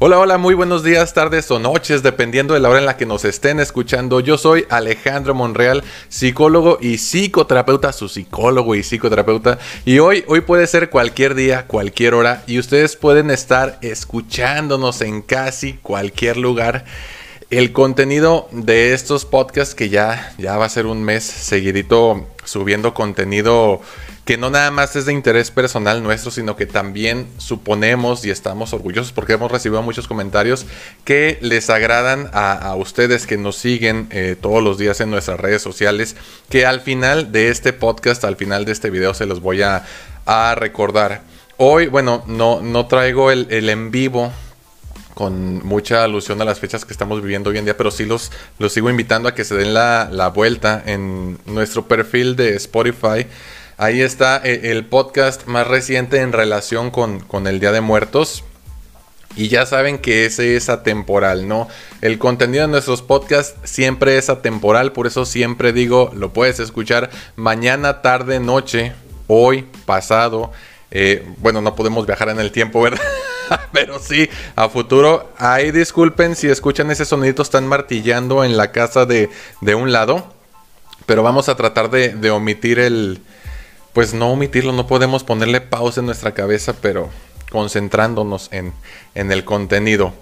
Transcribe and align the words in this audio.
Hola, 0.00 0.20
hola, 0.20 0.38
muy 0.38 0.54
buenos 0.54 0.84
días, 0.84 1.12
tardes 1.12 1.50
o 1.50 1.58
noches, 1.58 2.04
dependiendo 2.04 2.54
de 2.54 2.60
la 2.60 2.68
hora 2.68 2.78
en 2.78 2.86
la 2.86 2.96
que 2.96 3.04
nos 3.04 3.24
estén 3.24 3.58
escuchando. 3.58 4.20
Yo 4.20 4.38
soy 4.38 4.64
Alejandro 4.70 5.34
Monreal, 5.34 5.82
psicólogo 6.08 6.78
y 6.80 6.98
psicoterapeuta, 6.98 7.92
su 7.92 8.08
psicólogo 8.08 8.76
y 8.76 8.84
psicoterapeuta. 8.84 9.58
Y 9.84 9.98
hoy, 9.98 10.22
hoy 10.28 10.42
puede 10.42 10.68
ser 10.68 10.88
cualquier 10.88 11.34
día, 11.34 11.66
cualquier 11.66 12.14
hora, 12.14 12.44
y 12.46 12.60
ustedes 12.60 12.94
pueden 12.94 13.28
estar 13.32 13.80
escuchándonos 13.82 15.00
en 15.00 15.20
casi 15.20 15.72
cualquier 15.72 16.36
lugar. 16.36 16.84
El 17.50 17.72
contenido 17.72 18.48
de 18.52 18.94
estos 18.94 19.24
podcasts, 19.24 19.74
que 19.74 19.88
ya, 19.88 20.32
ya 20.38 20.56
va 20.58 20.66
a 20.66 20.68
ser 20.68 20.86
un 20.86 21.02
mes 21.02 21.24
seguidito 21.24 22.24
subiendo 22.44 22.94
contenido 22.94 23.80
que 24.28 24.36
no 24.36 24.50
nada 24.50 24.70
más 24.70 24.94
es 24.94 25.06
de 25.06 25.14
interés 25.14 25.50
personal 25.50 26.02
nuestro, 26.02 26.30
sino 26.30 26.54
que 26.54 26.66
también 26.66 27.26
suponemos 27.38 28.26
y 28.26 28.30
estamos 28.30 28.74
orgullosos 28.74 29.10
porque 29.10 29.32
hemos 29.32 29.50
recibido 29.50 29.80
muchos 29.80 30.06
comentarios 30.06 30.66
que 31.04 31.38
les 31.40 31.70
agradan 31.70 32.28
a, 32.34 32.74
ustedes 32.74 33.26
que 33.26 33.38
nos 33.38 33.56
siguen 33.56 34.06
eh, 34.10 34.36
todos 34.38 34.62
los 34.62 34.76
días 34.76 35.00
en 35.00 35.10
nuestras 35.10 35.40
redes 35.40 35.62
sociales, 35.62 36.14
que 36.50 36.66
al 36.66 36.82
final 36.82 37.32
de 37.32 37.48
este 37.48 37.72
podcast, 37.72 38.22
al 38.24 38.36
final 38.36 38.66
de 38.66 38.72
este 38.72 38.90
video 38.90 39.14
se 39.14 39.24
los 39.24 39.40
voy 39.40 39.62
a, 39.62 39.86
recordar. 40.56 41.22
Hoy, 41.56 41.86
bueno, 41.86 42.22
no, 42.26 42.60
no 42.60 42.86
traigo 42.86 43.30
el, 43.30 43.46
en 43.50 43.90
vivo 43.90 44.30
con 45.14 45.66
mucha 45.66 46.04
alusión 46.04 46.42
a 46.42 46.44
las 46.44 46.60
fechas 46.60 46.84
que 46.84 46.92
estamos 46.92 47.22
viviendo 47.22 47.48
hoy 47.48 47.56
en 47.56 47.64
día, 47.64 47.78
pero 47.78 47.90
sí 47.90 48.04
los, 48.04 48.30
los 48.58 48.74
sigo 48.74 48.90
invitando 48.90 49.30
a 49.30 49.34
que 49.34 49.44
se 49.44 49.54
den 49.54 49.72
la, 49.72 50.10
la 50.12 50.28
vuelta 50.28 50.82
en 50.84 51.38
nuestro 51.46 51.88
perfil 51.88 52.36
de 52.36 52.56
Spotify 52.56 53.26
Ahí 53.80 54.02
está 54.02 54.38
eh, 54.42 54.72
el 54.72 54.86
podcast 54.86 55.46
más 55.46 55.64
reciente 55.64 56.18
en 56.20 56.32
relación 56.32 56.90
con, 56.90 57.46
el 57.46 57.60
Día 57.60 57.70
de 57.70 57.80
Muertos. 57.80 58.42
Y 59.36 59.46
ya 59.46 59.66
saben 59.66 59.98
que 59.98 60.26
ese 60.26 60.56
es 60.56 60.68
atemporal, 60.68 61.46
¿no? 61.46 61.68
El 62.00 62.18
contenido 62.18 62.66
de 62.66 62.72
nuestros 62.72 63.02
podcasts 63.02 63.54
siempre 63.62 64.18
es 64.18 64.30
atemporal, 64.30 64.90
por 64.90 65.06
eso 65.06 65.24
siempre 65.24 65.72
digo, 65.72 66.10
lo 66.12 66.32
puedes 66.32 66.58
escuchar 66.58 67.10
mañana, 67.36 68.02
tarde, 68.02 68.40
noche, 68.40 68.94
hoy, 69.28 69.64
pasado. 69.86 70.50
Eh, 70.90 71.24
bueno, 71.36 71.60
no 71.60 71.76
podemos 71.76 72.04
viajar 72.04 72.30
en 72.30 72.40
el 72.40 72.50
tiempo, 72.50 72.82
¿verdad? 72.82 73.00
Pero 73.72 74.00
sí, 74.00 74.28
a 74.56 74.68
futuro. 74.68 75.30
Ahí 75.38 75.70
disculpen 75.70 76.34
si 76.34 76.48
escuchan 76.48 76.90
ese 76.90 77.04
sonidito, 77.04 77.42
están 77.42 77.68
martillando 77.68 78.42
en 78.42 78.56
la 78.56 78.72
casa 78.72 79.06
de, 79.06 79.30
un 79.62 79.92
lado. 79.92 80.34
Pero 81.06 81.22
vamos 81.22 81.48
a 81.48 81.56
tratar 81.56 81.90
de 81.90 82.30
omitir 82.32 82.80
el, 82.80 83.22
pues 83.92 84.14
no 84.14 84.30
omitirlo, 84.30 84.72
no 84.72 84.86
podemos 84.86 85.24
ponerle 85.24 85.60
pausa 85.60 86.00
en 86.00 86.06
nuestra 86.06 86.32
cabeza, 86.32 86.74
pero 86.80 87.10
concentrándonos 87.50 88.50
en, 88.52 88.72
el 89.14 89.44
contenido. 89.44 90.12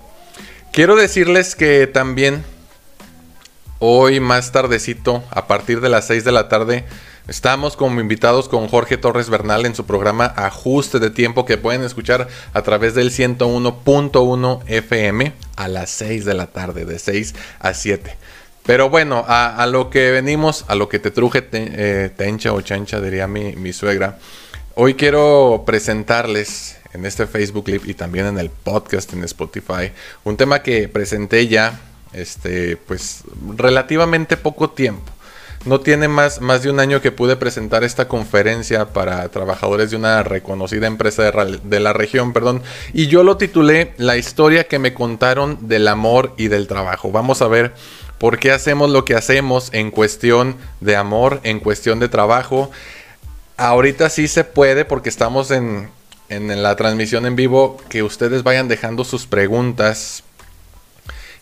Quiero 0.72 0.96
decirles 0.96 1.54
que 1.54 1.86
también 1.86 2.44
hoy 3.78 4.20
más 4.20 4.52
tardecito, 4.52 5.22
a 5.30 5.46
partir 5.46 5.80
de 5.80 5.88
las 5.88 6.06
6 6.06 6.24
de 6.24 6.32
la 6.32 6.48
tarde, 6.48 6.84
estamos 7.28 7.76
como 7.76 8.00
invitados 8.00 8.48
con 8.48 8.68
Jorge 8.68 8.96
Torres 8.96 9.28
Bernal 9.28 9.66
en 9.66 9.74
su 9.74 9.84
programa 9.84 10.26
Ajuste 10.26 10.98
de 10.98 11.10
Tiempo 11.10 11.44
que 11.44 11.58
pueden 11.58 11.82
escuchar 11.82 12.28
a 12.52 12.62
través 12.62 12.94
del 12.94 13.10
101.1 13.10 14.62
FM 14.66 15.32
a 15.56 15.68
las 15.68 15.90
6 15.90 16.24
de 16.24 16.34
la 16.34 16.46
tarde, 16.46 16.84
de 16.84 16.98
6 16.98 17.34
a 17.58 17.74
7. 17.74 18.16
Pero 18.66 18.90
bueno, 18.90 19.24
a, 19.28 19.64
lo 19.66 19.90
que 19.90 20.10
venimos, 20.10 20.64
a 20.66 20.74
lo 20.74 20.88
que 20.88 20.98
te 20.98 21.12
truje 21.12 21.46
eh, 21.52 22.10
tencha 22.16 22.52
o 22.52 22.60
chancha, 22.60 23.00
diría 23.00 23.28
mi, 23.28 23.72
suegra. 23.72 24.18
Hoy 24.74 24.94
quiero 24.94 25.62
presentarles 25.64 26.76
en 26.92 27.06
este 27.06 27.28
Facebook 27.28 27.68
Live 27.68 27.84
y 27.86 27.94
también 27.94 28.26
en 28.26 28.38
el 28.38 28.50
podcast 28.50 29.12
en 29.12 29.22
Spotify 29.22 29.92
un 30.24 30.36
tema 30.36 30.62
que 30.62 30.88
presenté 30.88 31.46
ya, 31.46 31.80
este, 32.12 32.76
pues 32.76 33.22
relativamente 33.56 34.36
poco 34.36 34.70
tiempo. 34.70 35.12
No 35.64 35.80
tiene 35.80 36.08
más, 36.08 36.40
más 36.40 36.62
de 36.62 36.70
un 36.70 36.78
año 36.78 37.00
que 37.00 37.12
pude 37.12 37.36
presentar 37.36 37.84
esta 37.84 38.08
conferencia 38.08 38.86
para 38.92 39.28
trabajadores 39.28 39.90
de 39.90 39.96
una 39.96 40.22
reconocida 40.22 40.86
empresa 40.86 41.24
de, 41.24 41.80
la 41.80 41.92
región, 41.92 42.32
perdón, 42.32 42.62
y 42.92 43.06
yo 43.06 43.22
lo 43.22 43.36
titulé 43.36 43.92
La 43.96 44.16
historia 44.16 44.64
que 44.64 44.78
me 44.78 44.94
contaron 44.94 45.68
del 45.68 45.88
amor 45.88 46.34
y 46.36 46.48
del 46.48 46.68
trabajo. 46.68 47.10
Vamos 47.10 47.42
a 47.42 47.48
ver 47.48 47.74
por 48.18 48.38
qué 48.38 48.52
hacemos 48.52 48.90
lo 48.90 49.04
que 49.04 49.14
hacemos 49.14 49.70
en 49.72 49.90
cuestión 49.90 50.56
de 50.80 50.96
amor, 50.96 51.40
en 51.42 51.60
cuestión 51.60 52.00
de 52.00 52.08
trabajo. 52.08 52.70
Ahorita 53.56 54.10
sí 54.10 54.28
se 54.28 54.44
puede 54.44 54.84
porque 54.84 55.08
estamos 55.08 55.50
en, 55.50 55.90
en 56.28 56.62
la 56.62 56.76
transmisión 56.76 57.26
en 57.26 57.36
vivo 57.36 57.78
que 57.88 58.02
ustedes 58.02 58.42
vayan 58.42 58.68
dejando 58.68 59.04
sus 59.04 59.26
preguntas 59.26 60.22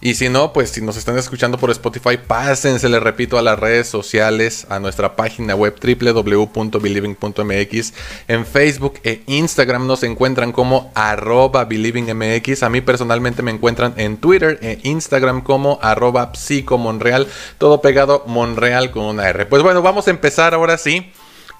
y 0.05 0.15
si 0.17 0.29
no, 0.29 0.53
pues 0.53 0.69
si 0.69 0.83
nos 0.83 0.99
están 0.99 1.17
escuchando 1.17 1.57
por 1.57 1.71
Spotify, 1.71 2.19
pásense, 2.19 2.91
les 2.91 3.03
repito, 3.03 3.39
a 3.39 3.43
las 3.43 3.59
redes 3.59 3.89
sociales, 3.89 4.67
a 4.69 4.79
nuestra 4.79 5.17
página 5.17 5.55
web 5.55 5.77
www.believing.mx. 5.83 7.95
En 8.29 8.45
Facebook 8.45 9.01
e 9.03 9.23
Instagram 9.27 9.87
nos 9.87 10.03
encuentran 10.03 10.53
como 10.53 10.93
arroba 10.95 11.65
believingmx. 11.65 12.63
A 12.63 12.69
mí 12.69 12.83
personalmente 12.83 13.43
me 13.43 13.51
encuentran 13.51 13.95
en 13.97 14.19
Twitter 14.19 14.59
e 14.61 14.79
Instagram 14.83 15.41
como 15.41 15.79
arroba 15.81 16.33
psicomonreal. 16.35 17.27
Todo 17.57 17.81
pegado 17.81 18.25
Monreal 18.27 18.91
con 18.91 19.05
una 19.05 19.27
R. 19.31 19.47
Pues 19.47 19.63
bueno, 19.63 19.81
vamos 19.81 20.07
a 20.07 20.11
empezar 20.11 20.53
ahora 20.53 20.77
sí 20.77 21.11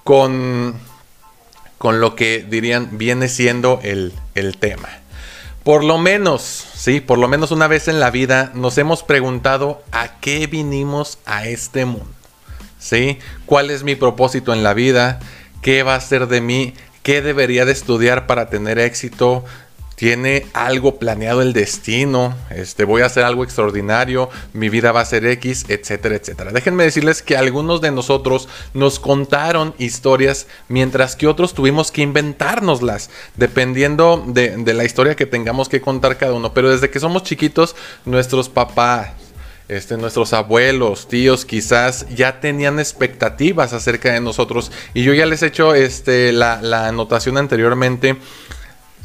con, 0.03 0.75
con 1.79 1.99
lo 1.99 2.13
que 2.13 2.45
dirían 2.47 2.95
viene 2.99 3.27
siendo 3.27 3.79
el, 3.81 4.13
el 4.35 4.59
tema. 4.59 4.87
Por 5.65 5.83
lo 5.83 5.97
menos, 5.97 6.43
sí, 6.75 7.01
por 7.01 7.17
lo 7.17 7.27
menos 7.27 7.49
una 7.49 7.67
vez 7.67 7.87
en 7.87 7.99
la 7.99 8.11
vida 8.11 8.51
nos 8.53 8.77
hemos 8.77 9.01
preguntado 9.01 9.81
a 9.91 10.19
qué 10.19 10.45
vinimos 10.45 11.17
a 11.25 11.47
este 11.47 11.85
mundo. 11.85 12.05
¿Sí? 12.77 13.17
¿Cuál 13.47 13.71
es 13.71 13.81
mi 13.81 13.95
propósito 13.95 14.53
en 14.53 14.61
la 14.61 14.75
vida? 14.75 15.19
¿Qué 15.63 15.81
va 15.81 15.95
a 15.95 16.01
ser 16.01 16.27
de 16.27 16.39
mí? 16.39 16.75
¿Qué 17.01 17.23
debería 17.23 17.65
de 17.65 17.71
estudiar 17.71 18.27
para 18.27 18.47
tener 18.47 18.77
éxito? 18.77 19.43
Tiene 19.95 20.45
algo 20.53 20.99
planeado 20.99 21.41
el 21.41 21.53
destino, 21.53 22.35
este, 22.49 22.83
voy 22.83 23.01
a 23.01 23.05
hacer 23.05 23.23
algo 23.23 23.43
extraordinario, 23.43 24.29
mi 24.53 24.69
vida 24.69 24.91
va 24.91 25.01
a 25.01 25.05
ser 25.05 25.25
X, 25.25 25.65
etcétera, 25.69 26.15
etcétera. 26.15 26.51
Déjenme 26.51 26.83
decirles 26.83 27.21
que 27.21 27.37
algunos 27.37 27.79
de 27.81 27.91
nosotros 27.91 28.49
nos 28.73 28.99
contaron 28.99 29.73
historias, 29.77 30.47
mientras 30.67 31.15
que 31.15 31.27
otros 31.27 31.53
tuvimos 31.53 31.91
que 31.91 32.01
inventárnoslas, 32.01 33.09
dependiendo 33.35 34.23
de, 34.27 34.73
la 34.75 34.83
historia 34.83 35.15
que 35.15 35.25
tengamos 35.25 35.69
que 35.69 35.79
contar 35.79 36.17
cada 36.17 36.33
uno. 36.33 36.53
Pero 36.53 36.69
desde 36.69 36.89
que 36.89 36.99
somos 36.99 37.23
chiquitos, 37.23 37.75
nuestros 38.03 38.49
papás, 38.49 39.11
este, 39.69 39.95
nuestros 39.95 40.33
abuelos, 40.33 41.07
tíos, 41.07 41.45
quizás 41.45 42.05
ya 42.13 42.41
tenían 42.41 42.79
expectativas 42.79 43.71
acerca 43.71 44.11
de 44.11 44.19
nosotros. 44.19 44.71
Y 44.93 45.03
yo 45.03 45.13
ya 45.13 45.25
les 45.25 45.41
he 45.41 45.47
hecho 45.47 45.73
este, 45.73 46.33
la 46.33 46.87
anotación 46.87 47.37
anteriormente 47.37 48.17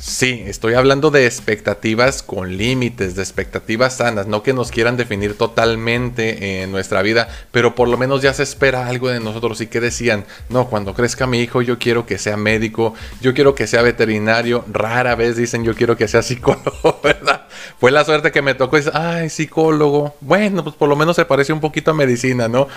Sí, 0.03 0.45
estoy 0.47 0.73
hablando 0.73 1.11
de 1.11 1.27
expectativas 1.27 2.23
con 2.23 2.57
límites, 2.57 3.17
de 3.17 3.23
expectativas 3.23 3.99
sanas, 3.99 4.27
no 4.27 4.43
que 4.43 4.55
nos 4.55 4.71
quieran 4.71 4.97
definir 4.97 5.37
totalmente 5.37 6.63
en 6.63 6.73
nuestra 6.73 7.03
vida, 7.03 7.29
pero 7.51 7.75
por 7.75 7.87
lo 7.87 7.99
menos 7.99 8.23
ya 8.23 8.33
se 8.33 8.43
espera 8.43 8.87
algo 8.87 9.11
de 9.11 9.21
nosotros. 9.21 9.61
¿Y 9.61 9.67
que 9.67 9.79
decían? 9.79 10.25
No, 10.49 10.71
cuando 10.71 10.95
crezca 10.95 11.27
mi 11.27 11.41
hijo 11.41 11.61
yo 11.61 11.79
quiero 11.79 12.07
que 12.07 12.17
sea 12.17 12.39
médico, 12.39 12.95
yo 13.21 13.35
quiero 13.35 13.55
que 13.55 13.67
sea 13.67 13.83
veterinario, 13.83 14.65
rara 14.73 15.17
vez 15.17 15.37
dicen 15.37 15.65
yo 15.65 15.75
quiero 15.75 15.99
que 15.99 16.09
sea 16.09 16.23
psicólogo, 16.23 16.99
¿verdad? 17.05 17.40
Fue 17.79 17.91
la 17.91 18.05
suerte 18.05 18.33
que 18.33 18.43
me 18.43 18.55
tocó, 18.55 18.79
y 18.79 18.83
ay, 18.93 19.31
psicólogo, 19.31 20.15
bueno, 20.21 20.65
pues 20.65 20.77
por 20.77 20.89
lo 20.89 20.97
menos 20.97 21.17
se 21.17 21.25
parece 21.25 21.53
un 21.53 21.61
poquito 21.61 21.91
a 21.91 21.95
medicina, 21.95 22.49
¿no? 22.49 22.69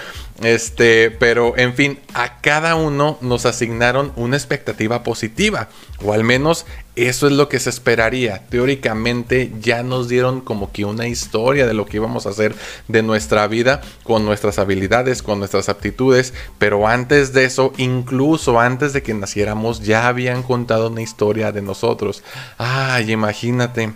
Este, 0.42 1.12
pero 1.12 1.58
en 1.58 1.74
fin, 1.74 2.00
a 2.14 2.42
cada 2.42 2.76
uno 2.76 3.18
nos 3.22 3.46
asignaron 3.46 4.12
una 4.16 4.38
expectativa 4.38 5.04
positiva, 5.04 5.70
o 6.04 6.14
al 6.14 6.24
menos 6.24 6.66
eso 6.96 7.26
es 7.26 7.34
lo 7.34 7.50
que 7.50 7.60
se 7.60 7.72
esperaría. 7.72 8.44
Teóricamente 8.50 9.52
ya 9.60 9.82
nos 9.82 10.08
dieron 10.08 10.42
como 10.42 10.72
que 10.72 10.86
una 10.86 11.08
historia 11.08 11.66
de 11.66 11.74
lo 11.74 11.86
que 11.86 11.98
íbamos 11.98 12.26
a 12.26 12.30
hacer 12.30 12.54
de 12.88 13.02
nuestra 13.02 13.48
vida 13.48 13.82
con 14.04 14.26
nuestras 14.26 14.60
habilidades, 14.60 15.24
con 15.24 15.40
nuestras 15.40 15.70
aptitudes, 15.70 16.34
pero 16.60 16.88
antes 16.88 17.34
de 17.34 17.46
eso, 17.46 17.74
incluso 17.78 18.60
antes 18.60 18.94
de 18.94 19.02
que 19.02 19.14
naciéramos, 19.14 19.82
ya 19.82 20.08
habían 20.08 20.44
contado 20.44 20.90
una 20.90 21.02
historia 21.02 21.52
de 21.52 21.62
nosotros. 21.62 22.24
Ay, 22.58 23.12
imagínate 23.12 23.94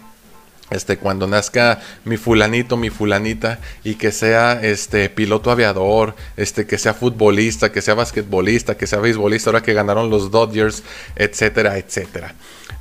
este, 0.69 0.97
cuando 0.97 1.27
nazca 1.27 1.79
mi 2.05 2.17
fulanito, 2.17 2.77
mi 2.77 2.89
fulanita, 2.89 3.59
y 3.83 3.95
que 3.95 4.11
sea 4.11 4.59
este 4.61 5.09
piloto 5.09 5.51
aviador, 5.51 6.15
este, 6.35 6.65
que 6.65 6.77
sea 6.77 6.93
futbolista, 6.93 7.71
que 7.71 7.81
sea 7.81 7.95
basquetbolista, 7.95 8.77
que 8.77 8.87
sea 8.87 8.99
beisbolista, 8.99 9.49
ahora 9.49 9.63
que 9.63 9.73
ganaron 9.73 10.09
los 10.09 10.31
Dodgers, 10.31 10.83
etcétera, 11.15 11.77
etcétera. 11.77 12.35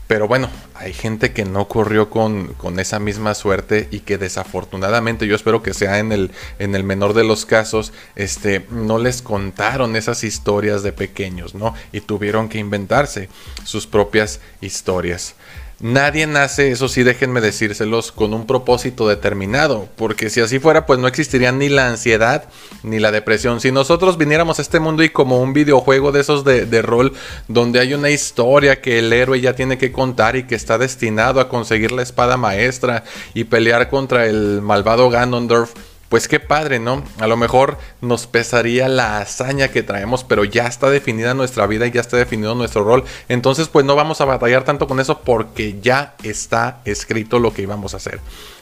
Pero 0.07 0.29
bueno, 0.29 0.49
hay 0.75 0.93
gente 0.93 1.33
que 1.33 1.45
no 1.45 1.67
corrió 1.67 2.11
con, 2.11 2.55
esa 2.79 3.01
misma 3.01 3.35
suerte 3.35 3.89
y 3.91 4.01
que 4.01 4.19
desafortunadamente, 4.19 5.27
yo 5.27 5.35
espero 5.35 5.65
que 5.65 5.75
sea 5.75 5.99
en 5.99 6.13
el, 6.13 6.31
en 6.61 6.77
el 6.77 6.85
menor 6.85 7.13
de 7.13 7.25
los 7.25 7.45
casos, 7.45 7.93
este, 8.15 8.67
no 8.71 8.99
les 8.99 9.21
contaron 9.21 9.97
esas 9.97 10.23
historias 10.23 10.85
de 10.85 10.93
pequeños, 10.93 11.57
¿no? 11.57 11.75
Y 11.91 12.03
tuvieron 12.03 12.49
que 12.49 12.59
inventarse 12.59 13.29
sus 13.65 13.89
propias 13.89 14.41
historias. 14.61 15.35
Nadie 15.79 16.27
nace, 16.27 16.71
eso 16.71 16.89
sí, 16.89 17.03
déjenme 17.03 17.43
decírselos, 17.43 18.11
con 18.11 18.33
un 18.33 18.47
propósito 18.47 19.07
determinado, 19.07 19.91
porque 19.97 20.31
si 20.31 20.41
así 20.41 20.59
fuera, 20.59 20.87
pues 20.87 20.99
no 20.99 21.07
existiría 21.07 21.53
ni 21.53 21.69
la 21.69 21.89
ansiedad 21.89 22.45
ni 22.83 22.99
la 22.99 23.13
depresión. 23.13 23.61
Si 23.61 23.71
nosotros 23.73 24.17
viniéramos 24.17 24.59
a 24.59 24.63
este 24.63 24.81
mundo 24.81 25.03
y 25.03 25.11
como 25.11 25.39
un 25.39 25.53
videojuego 25.53 26.13
de 26.13 26.21
esos 26.21 26.45
de, 26.45 26.65
de, 26.65 26.81
rol, 26.81 27.13
donde 27.49 27.81
hay 27.81 27.93
una 27.93 28.09
historia 28.09 28.81
que 28.81 29.01
el 29.01 29.13
héroe 29.13 29.39
ya 29.43 29.55
tiene 29.55 29.77
que 29.77 29.93
contar 29.93 30.37
y 30.37 30.45
que 30.45 30.55
está 30.55 30.79
destinado 30.79 31.41
a 31.41 31.51
conseguir 31.51 31.93
la 31.93 32.03
espada 32.03 32.39
maestra 32.39 33.05
y 33.35 33.45
pelear 33.45 33.91
contra 33.91 34.25
el 34.25 34.63
malvado 34.63 35.11
Ganondorf, 35.11 35.75
pues 36.09 36.29
qué 36.29 36.41
padre, 36.41 36.79
¿no? 36.79 37.03
A 37.19 37.27
lo 37.27 37.37
mejor 37.37 37.79
nos 38.01 38.27
pesaría 38.27 38.89
la 38.89 39.19
hazaña 39.19 39.69
que 39.69 39.83
traemos, 39.83 40.25
pero 40.25 40.45
ya 40.45 40.67
está 40.67 40.89
definida 40.89 41.35
nuestra 41.35 41.67
vida 41.67 41.87
y 41.87 41.91
ya 41.91 42.01
está 42.01 42.17
definido 42.17 42.55
nuestro 42.55 42.85
rol. 42.85 43.05
Entonces, 43.29 43.69
pues 43.69 43.85
no 43.85 43.97
vamos 43.97 44.21
a 44.21 44.25
batallar 44.25 44.65
tanto 44.65 44.87
con 44.87 45.01
eso 45.01 45.21
porque 45.21 45.79
ya 45.81 46.15
está 46.23 46.81
escrito 46.85 47.39
lo 47.39 47.53
que 47.53 47.63
íbamos 47.63 47.95
a 47.95 47.97
hacer. 47.97 48.21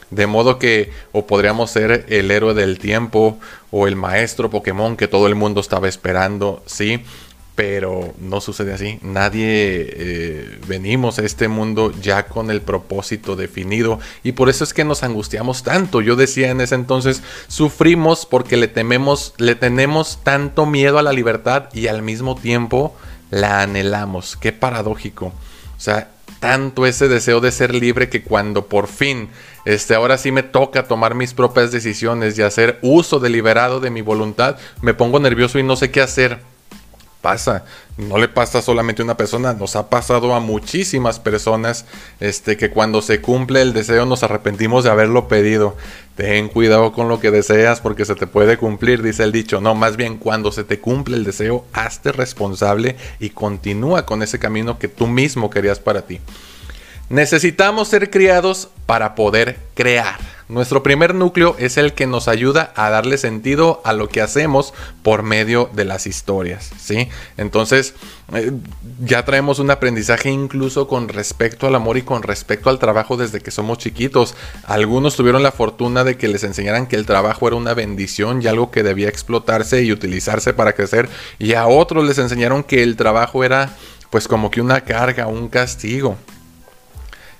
De 0.09 0.27
modo 0.27 0.59
que 0.59 0.91
o 1.11 1.25
podríamos 1.25 1.71
ser 1.71 2.05
el 2.09 2.31
héroe 2.31 2.53
del 2.53 2.79
tiempo 2.79 3.39
o 3.71 3.87
el 3.87 3.95
maestro 3.95 4.49
Pokémon 4.49 4.97
que 4.97 5.07
todo 5.07 5.27
el 5.27 5.35
mundo 5.35 5.61
estaba 5.61 5.87
esperando, 5.87 6.63
¿sí? 6.65 7.03
Pero 7.55 8.13
no 8.19 8.41
sucede 8.41 8.73
así. 8.73 8.99
Nadie 9.01 9.45
eh, 9.47 10.59
venimos 10.67 11.17
a 11.17 11.23
este 11.23 11.47
mundo 11.47 11.93
ya 12.01 12.27
con 12.27 12.51
el 12.51 12.61
propósito 12.61 13.35
definido 13.37 13.99
y 14.23 14.33
por 14.33 14.49
eso 14.49 14.63
es 14.63 14.73
que 14.73 14.83
nos 14.83 15.03
angustiamos 15.03 15.63
tanto. 15.63 16.01
Yo 16.01 16.17
decía 16.17 16.51
en 16.51 16.59
ese 16.59 16.75
entonces, 16.75 17.23
sufrimos 17.47 18.25
porque 18.25 18.57
le 18.57 18.67
tememos, 18.67 19.33
le 19.37 19.55
tenemos 19.55 20.19
tanto 20.23 20.65
miedo 20.65 20.99
a 20.99 21.03
la 21.03 21.13
libertad 21.13 21.69
y 21.73 21.87
al 21.87 22.01
mismo 22.01 22.35
tiempo 22.35 22.93
la 23.31 23.61
anhelamos. 23.61 24.35
Qué 24.35 24.51
paradójico. 24.51 25.27
O 25.27 25.79
sea, 25.79 26.11
tanto 26.41 26.85
ese 26.85 27.07
deseo 27.07 27.39
de 27.39 27.51
ser 27.51 27.73
libre 27.73 28.09
que 28.09 28.21
cuando 28.21 28.65
por 28.65 28.87
fin, 28.87 29.29
este, 29.63 29.95
ahora 29.95 30.17
sí 30.17 30.31
me 30.31 30.43
toca 30.43 30.87
tomar 30.87 31.15
mis 31.15 31.33
propias 31.33 31.71
decisiones 31.71 32.37
y 32.37 32.41
hacer 32.41 32.79
uso 32.81 33.19
deliberado 33.19 33.79
de 33.79 33.91
mi 33.91 34.01
voluntad, 34.01 34.57
me 34.81 34.93
pongo 34.93 35.19
nervioso 35.19 35.57
y 35.57 35.63
no 35.63 35.77
sé 35.77 35.89
qué 35.89 36.01
hacer 36.01 36.39
pasa. 37.25 37.65
No 37.97 38.19
le 38.19 38.27
pasa 38.27 38.61
solamente 38.61 39.01
a 39.01 39.05
una 39.05 39.17
persona, 39.17 39.53
nos 39.53 39.75
ha 39.75 39.89
pasado 39.89 40.35
a 40.35 40.39
muchísimas 40.39 41.19
personas 41.19 41.85
este, 42.19 42.55
que 42.55 42.69
cuando 42.69 43.01
se 43.01 43.19
cumple 43.19 43.63
el 43.63 43.73
deseo 43.73 44.05
nos 44.05 44.21
arrepentimos 44.21 44.83
de 44.83 44.91
haberlo 44.91 45.27
pedido. 45.27 45.75
Ten 46.15 46.49
cuidado 46.49 46.93
con 46.93 47.07
lo 47.07 47.19
que 47.19 47.31
deseas 47.31 47.81
porque 47.81 48.05
se 48.05 48.13
te 48.13 48.27
puede 48.27 48.57
cumplir, 48.57 49.01
dice 49.01 49.23
el 49.23 49.31
dicho. 49.31 49.59
No, 49.59 49.73
más 49.73 49.97
bien 49.97 50.17
cuando 50.17 50.51
se 50.51 50.63
te 50.63 50.79
cumple 50.79 51.17
el 51.17 51.23
deseo, 51.23 51.65
hazte 51.73 52.11
responsable 52.11 52.95
y 53.19 53.31
continúa 53.31 54.05
con 54.05 54.21
ese 54.21 54.37
camino 54.37 54.77
que 54.77 54.87
tú 54.87 55.07
mismo 55.07 55.49
querías 55.49 55.79
para 55.79 56.03
ti. 56.03 56.19
Necesitamos 57.09 57.87
ser 57.87 58.11
criados 58.11 58.69
para 58.85 59.15
poder 59.15 59.57
crear. 59.73 60.34
Nuestro 60.47 60.83
primer 60.83 61.15
núcleo 61.15 61.55
es 61.57 61.77
el 61.77 61.93
que 61.93 62.05
nos 62.05 62.27
ayuda 62.27 62.71
a 62.75 62.91
darle 62.91 63.17
sentido 63.17 63.81
a 63.83 63.93
lo 63.93 64.09
que 64.09 64.21
hacemos 64.21 64.75
por 65.01 65.23
medio 65.23 65.71
de 65.73 65.85
las 65.85 66.05
historias, 66.05 66.71
¿sí? 66.79 67.09
Entonces, 67.37 67.95
eh, 68.31 68.51
ya 69.03 69.25
traemos 69.25 69.57
un 69.57 69.71
aprendizaje 69.71 70.29
incluso 70.29 70.87
con 70.87 71.09
respecto 71.09 71.65
al 71.65 71.73
amor 71.73 71.97
y 71.97 72.03
con 72.03 72.21
respecto 72.21 72.69
al 72.69 72.77
trabajo 72.77 73.17
desde 73.17 73.41
que 73.41 73.49
somos 73.49 73.79
chiquitos. 73.79 74.35
Algunos 74.65 75.15
tuvieron 75.15 75.41
la 75.41 75.51
fortuna 75.51 76.03
de 76.03 76.15
que 76.15 76.27
les 76.27 76.43
enseñaran 76.43 76.85
que 76.85 76.95
el 76.95 77.07
trabajo 77.07 77.47
era 77.47 77.55
una 77.55 77.73
bendición 77.73 78.43
y 78.43 78.47
algo 78.47 78.69
que 78.69 78.83
debía 78.83 79.09
explotarse 79.09 79.81
y 79.81 79.91
utilizarse 79.91 80.53
para 80.53 80.73
crecer, 80.73 81.09
y 81.39 81.53
a 81.53 81.65
otros 81.65 82.05
les 82.05 82.19
enseñaron 82.19 82.63
que 82.63 82.83
el 82.83 82.97
trabajo 82.97 83.43
era 83.43 83.75
pues 84.11 84.27
como 84.27 84.51
que 84.51 84.61
una 84.61 84.81
carga, 84.81 85.25
un 85.25 85.49
castigo. 85.49 86.17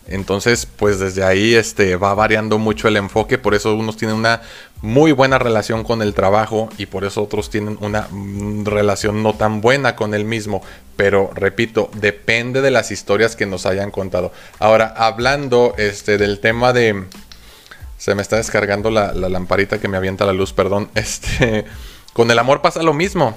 Entonces, 0.07 0.68
pues 0.68 1.00
desde 1.00 1.24
ahí 1.24 1.56
este, 1.56 1.96
va 1.96 2.13
variando 2.13 2.60
mucho 2.60 2.88
el 2.88 2.98
enfoque, 2.98 3.38
por 3.38 3.56
eso 3.56 3.74
unos 3.75 3.98
tienen 3.98 4.16
una 4.16 4.42
muy 4.81 5.12
buena 5.12 5.40
relación 5.40 5.84
con 5.84 6.04
el 6.04 6.13
trabajo 6.13 6.69
y 6.78 6.86
por 6.86 7.06
eso 7.06 7.24
otros 7.24 7.50
tienen 7.50 7.78
una 7.81 8.07
mm, 8.12 8.66
relación 8.66 9.24
no 9.24 9.34
tan 9.34 9.62
buena 9.62 9.96
con 9.96 10.13
el 10.13 10.24
mismo. 10.24 10.62
Pero 10.96 11.31
repito, 11.34 11.90
depende 11.96 12.62
de 12.62 12.72
las 12.72 12.92
historias 12.92 13.36
que 13.36 13.48
nos 13.48 13.66
hayan 13.66 13.90
contado. 13.90 14.31
Ahora, 14.60 14.94
hablando 14.96 15.74
este, 15.78 16.18
del 16.18 16.40
tema 16.40 16.72
de... 16.72 17.04
Se 17.98 18.13
me 18.13 18.22
está 18.22 18.36
descargando 18.36 18.92
la, 18.92 19.13
la 19.13 19.30
lamparita 19.30 19.80
que 19.80 19.88
me 19.88 19.98
avienta 19.98 20.25
la 20.25 20.34
luz, 20.34 20.54
perdón. 20.54 20.90
Este, 20.96 21.66
con 22.13 22.30
el 22.30 22.38
amor 22.38 22.62
pasa 22.62 22.84
lo 22.84 22.94
mismo. 22.94 23.36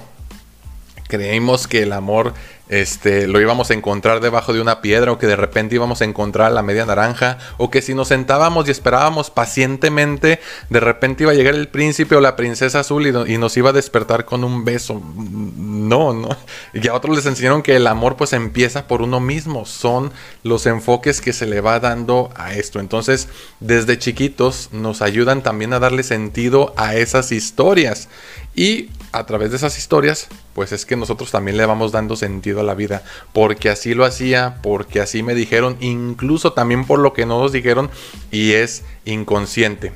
Creímos 1.07 1.67
que 1.67 1.81
el 1.83 1.93
amor 1.93 2.33
este, 2.69 3.27
lo 3.27 3.41
íbamos 3.41 3.71
a 3.71 3.73
encontrar 3.73 4.19
debajo 4.21 4.53
de 4.53 4.61
una 4.61 4.79
piedra 4.79 5.11
o 5.11 5.17
que 5.17 5.27
de 5.27 5.35
repente 5.35 5.75
íbamos 5.75 6.01
a 6.01 6.05
encontrar 6.05 6.51
la 6.51 6.61
media 6.61 6.85
naranja 6.85 7.39
o 7.57 7.71
que 7.71 7.81
si 7.81 7.95
nos 7.95 8.09
sentábamos 8.09 8.67
y 8.67 8.71
esperábamos 8.71 9.31
pacientemente, 9.31 10.39
de 10.69 10.79
repente 10.79 11.23
iba 11.23 11.31
a 11.31 11.35
llegar 11.35 11.55
el 11.55 11.67
príncipe 11.67 12.15
o 12.15 12.21
la 12.21 12.35
princesa 12.35 12.81
azul 12.81 13.07
y, 13.07 13.37
nos 13.39 13.57
iba 13.57 13.69
a 13.71 13.73
despertar 13.73 14.25
con 14.25 14.43
un 14.43 14.65
beso. 14.65 15.01
No, 15.15 16.13
no. 16.13 16.29
Y 16.73 16.87
a 16.87 16.93
otros 16.93 17.15
les 17.15 17.25
enseñaron 17.25 17.63
que 17.63 17.75
el 17.75 17.87
amor 17.87 18.17
pues 18.17 18.33
empieza 18.33 18.85
por 18.87 19.01
uno 19.01 19.19
mismo. 19.19 19.65
Son 19.65 20.11
los 20.43 20.65
enfoques 20.65 21.21
que 21.21 21.33
se 21.33 21.47
le 21.47 21.61
va 21.61 21.79
dando 21.79 22.29
a 22.35 22.53
esto. 22.53 22.79
Entonces, 22.79 23.29
desde 23.59 23.97
chiquitos 23.97 24.69
nos 24.71 25.01
ayudan 25.01 25.41
también 25.41 25.73
a 25.73 25.79
darle 25.79 26.03
sentido 26.03 26.73
a 26.77 26.95
esas 26.95 27.31
historias. 27.31 28.09
Y 28.55 28.89
a 29.11 29.25
través 29.25 29.51
de 29.51 29.57
esas 29.57 29.77
historias, 29.77 30.27
pues 30.53 30.71
es 30.71 30.85
que 30.85 30.95
nosotros 30.95 31.31
también 31.31 31.57
le 31.57 31.65
vamos 31.65 31.91
dando 31.91 32.15
sentido 32.15 32.58
la 32.63 32.75
vida, 32.75 33.03
porque 33.33 33.69
así 33.69 33.93
lo 33.93 34.05
hacía, 34.05 34.57
porque 34.61 35.01
así 35.01 35.23
me 35.23 35.35
dijeron, 35.35 35.77
incluso 35.79 36.53
también 36.53 36.85
por 36.85 36.99
lo 36.99 37.13
que 37.13 37.25
no 37.25 37.39
nos 37.39 37.51
dijeron 37.51 37.89
y 38.31 38.53
es 38.53 38.83
inconsciente. 39.05 39.93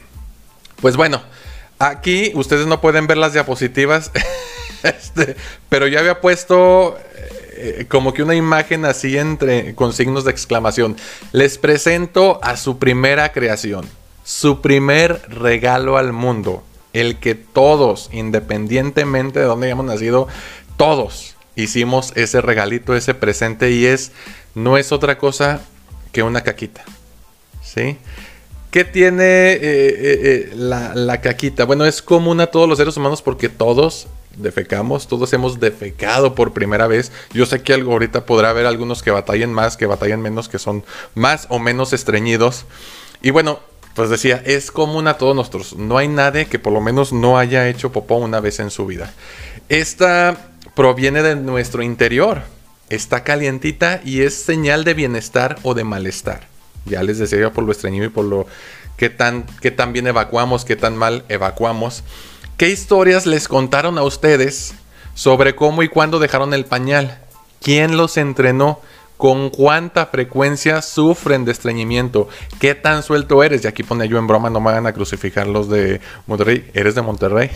Pues 0.81 0.95
bueno, 0.95 1.21
aquí 1.79 2.31
ustedes 2.35 2.67
no 2.67 2.81
pueden 2.81 3.07
ver 3.07 3.17
las 3.17 3.33
diapositivas, 3.33 4.11
este, 4.83 5.35
pero 5.69 5.87
ya 5.87 5.99
había 5.99 6.21
puesto 6.21 6.97
eh, 7.55 7.85
como 7.87 8.13
que 8.13 8.23
una 8.23 8.35
imagen 8.35 8.85
así 8.85 9.17
entre 9.17 9.75
con 9.75 9.93
signos 9.93 10.25
de 10.25 10.31
exclamación. 10.31 10.97
Les 11.31 11.57
presento 11.57 12.39
a 12.43 12.57
su 12.57 12.79
primera 12.79 13.31
creación, 13.31 13.87
su 14.23 14.61
primer 14.61 15.21
regalo 15.29 15.97
al 15.97 16.13
mundo 16.13 16.63
el 16.93 17.19
que 17.19 17.35
todos, 17.35 18.09
independientemente 18.13 19.39
de 19.39 19.45
dónde 19.45 19.67
hayamos 19.67 19.85
nacido, 19.85 20.27
todos 20.77 21.35
hicimos 21.55 22.11
ese 22.15 22.41
regalito, 22.41 22.95
ese 22.95 23.13
presente 23.13 23.71
y 23.71 23.85
es, 23.85 24.11
no 24.55 24.77
es 24.77 24.91
otra 24.91 25.17
cosa 25.17 25.61
que 26.11 26.23
una 26.23 26.41
caquita. 26.41 26.83
¿Sí? 27.61 27.97
¿Qué 28.71 28.83
tiene 28.83 29.53
eh, 29.53 29.59
eh, 29.61 30.19
eh, 30.23 30.51
la, 30.55 30.95
la, 30.95 31.21
caquita? 31.21 31.65
Bueno, 31.65 31.85
es 31.85 32.01
común 32.01 32.41
a 32.41 32.47
todos 32.47 32.67
los 32.67 32.77
seres 32.77 32.97
humanos 32.97 33.21
porque 33.21 33.47
todos 33.47 34.07
defecamos, 34.35 35.07
todos 35.07 35.31
hemos 35.33 35.59
defecado 35.59 36.33
por 36.35 36.53
primera 36.53 36.87
vez. 36.87 37.11
Yo 37.33 37.45
sé 37.45 37.61
que 37.61 37.73
ahorita 37.73 38.25
podrá 38.25 38.49
haber 38.49 38.65
algunos 38.65 39.03
que 39.03 39.11
batallen 39.11 39.53
más, 39.53 39.77
que 39.77 39.85
batallen 39.85 40.21
menos, 40.21 40.49
que 40.49 40.59
son 40.59 40.83
más 41.13 41.45
o 41.49 41.59
menos 41.59 41.93
estreñidos. 41.93 42.65
Y 43.21 43.29
bueno, 43.29 43.59
pues 43.95 44.09
decía, 44.09 44.41
es 44.45 44.71
común 44.71 45.07
a 45.07 45.17
todos 45.17 45.35
nosotros. 45.35 45.75
No 45.75 45.97
hay 45.97 46.07
nadie 46.07 46.47
que 46.47 46.59
por 46.59 46.73
lo 46.73 46.81
menos 46.81 47.13
no 47.13 47.37
haya 47.37 47.69
hecho 47.69 47.91
popó 47.91 48.15
una 48.15 48.39
vez 48.39 48.59
en 48.59 48.71
su 48.71 48.85
vida. 48.85 49.13
Esta 49.69 50.52
proviene 50.75 51.23
de 51.23 51.35
nuestro 51.35 51.83
interior. 51.83 52.41
Está 52.89 53.23
calientita 53.23 54.01
y 54.03 54.21
es 54.21 54.35
señal 54.35 54.83
de 54.83 54.93
bienestar 54.93 55.57
o 55.63 55.73
de 55.73 55.83
malestar. 55.83 56.47
Ya 56.85 57.01
les 57.03 57.17
decía 57.17 57.51
por 57.51 57.63
lo 57.63 57.71
estreñido 57.71 58.05
y 58.05 58.09
por 58.09 58.25
lo 58.25 58.45
que 58.97 59.09
tan, 59.09 59.45
tan 59.75 59.93
bien 59.93 60.07
evacuamos, 60.07 60.65
qué 60.65 60.75
tan 60.75 60.95
mal 60.95 61.23
evacuamos. 61.29 62.03
¿Qué 62.57 62.69
historias 62.69 63.25
les 63.25 63.47
contaron 63.47 63.97
a 63.97 64.03
ustedes 64.03 64.75
sobre 65.15 65.55
cómo 65.55 65.83
y 65.83 65.89
cuándo 65.89 66.19
dejaron 66.19 66.53
el 66.53 66.65
pañal? 66.65 67.19
¿Quién 67.61 67.97
los 67.97 68.17
entrenó? 68.17 68.79
con 69.15 69.51
cuánta 69.51 70.07
frecuencia 70.07 70.81
sufren 70.81 71.45
de 71.45 71.53
estreñimiento, 71.53 72.27
qué 72.59 72.75
tan 72.75 73.03
suelto 73.03 73.41
eres. 73.41 73.63
Y 73.63 73.67
aquí 73.67 73.81
pone 73.81 74.09
yo 74.09 74.17
en 74.17 74.27
broma, 74.27 74.49
no 74.49 74.59
me 74.59 74.71
hagan 74.71 74.85
a 74.85 74.91
crucificar 74.91 75.47
los 75.47 75.69
de 75.69 76.01
Monterrey. 76.27 76.69
¿Eres 76.73 76.93
de 76.95 77.03
Monterrey? 77.03 77.49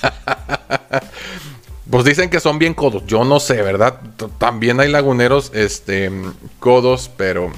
pues 1.90 2.04
dicen 2.04 2.30
que 2.30 2.40
son 2.40 2.58
bien 2.58 2.74
codos. 2.74 3.04
Yo 3.06 3.24
no 3.24 3.40
sé, 3.40 3.62
¿verdad? 3.62 4.00
También 4.38 4.80
hay 4.80 4.90
laguneros 4.90 5.50
este, 5.54 6.10
codos, 6.58 7.10
pero 7.16 7.52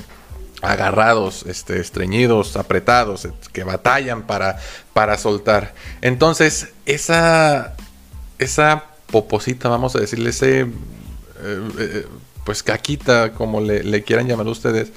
agarrados, 0.63 1.45
este, 1.47 1.81
estreñidos, 1.81 2.57
apretados, 2.57 3.29
que 3.53 3.65
batallan 3.65 4.23
para, 4.23 4.59
para 4.93 5.19
soltar. 5.19 5.75
Entonces, 6.01 6.69
esa, 6.87 7.75
esa 8.39 8.85
poposita, 9.11 9.69
vamos 9.69 9.97
a 9.97 10.01
decirle, 10.01 10.31
ese... 10.31 10.61
Eh, 10.61 10.67
eh, 11.79 12.07
pues 12.45 12.63
caquita, 12.63 13.33
como 13.33 13.61
le, 13.61 14.03
quieran 14.03 14.29
llamar 14.29 14.47
ustedes, 14.49 14.93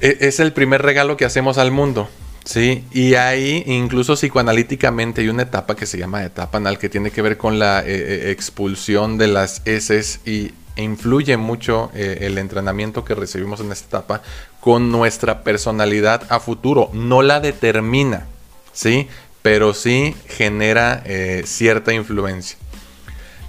e, 0.00 0.18
es 0.20 0.40
el 0.40 0.52
primer 0.52 0.82
regalo 0.82 1.16
que 1.16 1.24
hacemos 1.24 1.58
al 1.58 1.70
mundo. 1.70 2.08
Sí, 2.46 2.84
y 2.92 3.14
ahí 3.14 3.64
incluso 3.66 4.14
psicoanalíticamente 4.14 5.20
hay 5.20 5.28
una 5.28 5.42
etapa 5.42 5.74
que 5.74 5.84
se 5.84 5.98
llama 5.98 6.24
etapa 6.24 6.58
anal 6.58 6.78
que 6.78 6.88
tiene 6.88 7.10
que 7.10 7.20
ver 7.20 7.36
con 7.36 7.58
la 7.58 7.80
eh, 7.80 7.86
eh, 7.88 8.30
expulsión 8.30 9.18
de 9.18 9.26
las 9.26 9.62
heces 9.64 10.20
y 10.24 10.52
influye 10.76 11.36
mucho 11.38 11.90
eh, 11.92 12.18
el 12.20 12.38
entrenamiento 12.38 13.04
que 13.04 13.16
recibimos 13.16 13.58
en 13.58 13.72
esta 13.72 13.98
etapa 13.98 14.22
con 14.60 14.92
nuestra 14.92 15.42
personalidad 15.42 16.22
a 16.28 16.38
futuro. 16.38 16.88
No 16.92 17.20
la 17.20 17.40
determina, 17.40 18.28
¿sí? 18.72 19.08
Pero 19.42 19.74
sí 19.74 20.14
genera 20.28 21.02
cierta 21.44 21.94
influencia. 21.94 22.58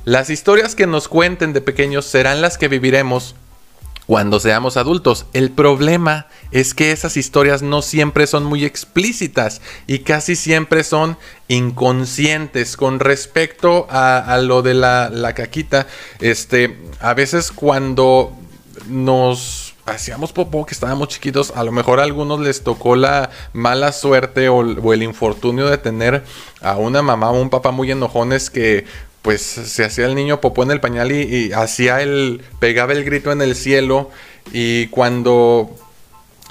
Las 0.05 0.31
historias 0.31 0.73
que 0.73 0.87
nos 0.87 1.07
cuenten 1.07 1.53
de 1.53 1.61
pequeños 1.61 2.05
serán 2.05 2.41
las 2.41 2.57
que 2.57 2.67
viviremos 2.67 3.35
cuando 4.07 4.39
seamos 4.39 4.77
adultos. 4.77 5.25
El 5.33 5.51
problema 5.51 6.27
es 6.51 6.73
que 6.73 6.91
esas 6.91 7.17
historias 7.17 7.61
no 7.61 7.81
siempre 7.81 8.25
son 8.25 8.45
muy 8.45 8.65
explícitas 8.65 9.61
y 9.85 9.99
casi 9.99 10.35
siempre 10.35 10.83
son 10.83 11.17
inconscientes 11.49 12.77
con 12.77 12.99
respecto 12.99 13.85
a, 13.89 14.39
lo 14.41 14.61
de 14.61 14.73
la, 14.73 15.09
la, 15.09 15.33
caquita. 15.33 15.87
Este, 16.19 16.77
a 16.99 17.13
veces 17.13 17.51
cuando 17.51 18.31
nos 18.87 19.75
hacíamos 19.85 20.33
popó, 20.33 20.65
que 20.65 20.73
estábamos 20.73 21.09
chiquitos, 21.09 21.51
a 21.55 21.63
lo 21.63 21.71
mejor 21.71 21.99
a 21.99 22.03
algunos 22.03 22.39
les 22.39 22.63
tocó 22.63 22.95
la 22.95 23.29
mala 23.53 23.91
suerte 23.91 24.49
o, 24.49 24.57
o 24.57 24.93
el 24.93 25.03
infortunio 25.03 25.67
de 25.67 25.77
tener 25.77 26.23
a 26.61 26.77
una 26.77 27.01
mamá 27.01 27.31
o 27.31 27.41
un 27.41 27.49
papá 27.49 27.71
muy 27.71 27.91
enojones 27.91 28.49
que 28.49 28.85
pues 29.21 29.41
se 29.41 29.83
hacía 29.83 30.05
el 30.05 30.15
niño 30.15 30.39
popó 30.41 30.63
en 30.63 30.71
el 30.71 30.79
pañal 30.79 31.11
y, 31.11 31.51
hacía 31.53 32.01
el, 32.01 32.41
pegaba 32.59 32.93
el 32.93 33.03
grito 33.03 33.31
en 33.31 33.41
el 33.41 33.55
cielo 33.55 34.09
y 34.53 34.87
cuando 34.87 35.69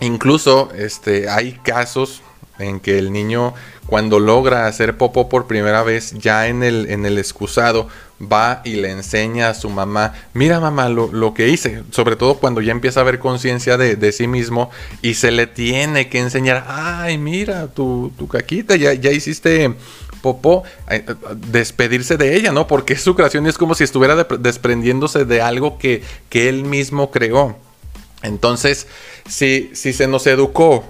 incluso 0.00 0.70
este, 0.76 1.28
hay 1.28 1.52
casos 1.52 2.22
en 2.58 2.80
que 2.80 2.98
el 2.98 3.12
niño 3.12 3.54
cuando 3.86 4.18
logra 4.18 4.66
hacer 4.66 4.96
popó 4.96 5.28
por 5.28 5.46
primera 5.46 5.82
vez 5.82 6.12
ya 6.12 6.48
en 6.48 6.62
el, 6.62 6.90
en 6.90 7.06
el 7.06 7.18
excusado 7.18 7.88
va 8.20 8.62
y 8.64 8.76
le 8.76 8.90
enseña 8.90 9.50
a 9.50 9.54
su 9.54 9.68
mamá, 9.68 10.14
mira 10.32 10.58
mamá 10.58 10.88
lo, 10.88 11.34
que 11.34 11.48
hice, 11.48 11.82
sobre 11.90 12.16
todo 12.16 12.38
cuando 12.38 12.60
ya 12.62 12.72
empieza 12.72 13.00
a 13.00 13.02
haber 13.02 13.18
conciencia 13.18 13.76
de, 13.76 14.12
sí 14.12 14.26
mismo 14.26 14.70
y 15.02 15.14
se 15.14 15.30
le 15.30 15.46
tiene 15.46 16.08
que 16.08 16.18
enseñar, 16.18 16.64
ay 16.66 17.18
mira 17.18 17.68
tu, 17.68 18.12
tu 18.16 18.26
caquita, 18.26 18.76
ya, 18.76 18.94
ya 18.94 19.10
hiciste 19.10 19.74
popó, 20.26 20.64
eh, 20.90 21.04
despedirse 21.36 22.16
de 22.16 22.34
ella, 22.34 22.50
¿no? 22.50 22.66
Porque 22.66 22.96
su 22.96 23.14
creación 23.14 23.46
es 23.46 23.56
como 23.56 23.76
si 23.76 23.84
estuviera 23.84 24.24
desprendiéndose 24.24 25.24
de 25.24 25.40
algo 25.40 25.78
que, 25.78 26.02
que 26.28 26.48
él 26.48 26.64
mismo 26.64 27.12
creó. 27.12 27.56
Entonces, 28.22 28.88
si, 29.28 29.70
si 29.72 29.92
se 29.92 30.08
nos 30.08 30.26
educó 30.26 30.82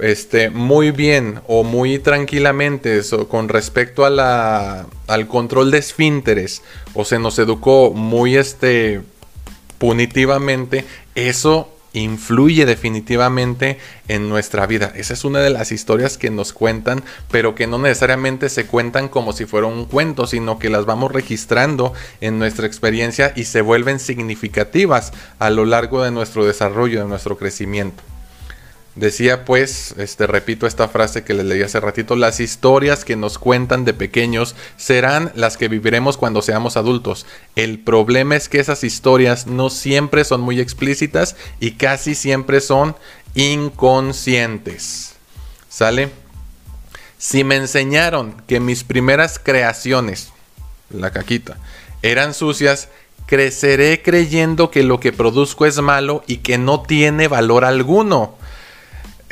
este, 0.00 0.50
muy 0.50 0.90
bien 0.90 1.40
o 1.46 1.62
muy 1.62 2.00
tranquilamente 2.00 3.00
con 3.28 3.48
respecto 3.48 4.04
a 4.04 4.10
la, 4.10 4.86
al 5.06 5.28
control 5.28 5.70
de 5.70 5.78
esfínteres 5.78 6.62
o 6.94 7.04
se 7.04 7.20
nos 7.20 7.38
educó 7.38 7.92
muy 7.92 8.36
este, 8.36 9.02
punitivamente, 9.78 10.84
eso 11.14 11.68
influye 11.94 12.66
definitivamente 12.66 13.78
en 14.08 14.28
nuestra 14.28 14.66
vida. 14.66 14.92
Esa 14.94 15.14
es 15.14 15.24
una 15.24 15.40
de 15.40 15.50
las 15.50 15.72
historias 15.72 16.18
que 16.18 16.30
nos 16.30 16.52
cuentan, 16.52 17.02
pero 17.30 17.54
que 17.54 17.66
no 17.66 17.78
necesariamente 17.78 18.48
se 18.50 18.66
cuentan 18.66 19.08
como 19.08 19.32
si 19.32 19.46
fuera 19.46 19.66
un 19.66 19.86
cuento, 19.86 20.26
sino 20.26 20.58
que 20.58 20.68
las 20.68 20.84
vamos 20.84 21.12
registrando 21.12 21.94
en 22.20 22.38
nuestra 22.38 22.66
experiencia 22.66 23.32
y 23.34 23.44
se 23.44 23.62
vuelven 23.62 23.98
significativas 23.98 25.12
a 25.38 25.50
lo 25.50 25.64
largo 25.64 26.02
de 26.02 26.10
nuestro 26.10 26.44
desarrollo, 26.44 27.00
de 27.02 27.08
nuestro 27.08 27.38
crecimiento. 27.38 28.02
Decía 28.96 29.44
pues, 29.44 29.94
este 29.98 30.28
repito 30.28 30.68
esta 30.68 30.86
frase 30.86 31.24
que 31.24 31.34
les 31.34 31.44
leí 31.44 31.62
hace 31.62 31.80
ratito, 31.80 32.14
las 32.14 32.38
historias 32.38 33.04
que 33.04 33.16
nos 33.16 33.38
cuentan 33.38 33.84
de 33.84 33.92
pequeños 33.92 34.54
serán 34.76 35.32
las 35.34 35.56
que 35.56 35.66
viviremos 35.66 36.16
cuando 36.16 36.42
seamos 36.42 36.76
adultos. 36.76 37.26
El 37.56 37.80
problema 37.80 38.36
es 38.36 38.48
que 38.48 38.60
esas 38.60 38.84
historias 38.84 39.48
no 39.48 39.68
siempre 39.68 40.24
son 40.24 40.42
muy 40.42 40.60
explícitas 40.60 41.34
y 41.58 41.72
casi 41.72 42.14
siempre 42.14 42.60
son 42.60 42.94
inconscientes. 43.34 45.14
¿Sale? 45.68 46.10
Si 47.18 47.42
me 47.42 47.56
enseñaron 47.56 48.42
que 48.46 48.60
mis 48.60 48.84
primeras 48.84 49.40
creaciones, 49.40 50.28
la 50.90 51.10
caquita, 51.10 51.56
eran 52.02 52.32
sucias, 52.32 52.88
creceré 53.26 54.02
creyendo 54.02 54.70
que 54.70 54.84
lo 54.84 55.00
que 55.00 55.12
produzco 55.12 55.66
es 55.66 55.80
malo 55.80 56.22
y 56.28 56.38
que 56.38 56.58
no 56.58 56.82
tiene 56.82 57.26
valor 57.26 57.64
alguno. 57.64 58.36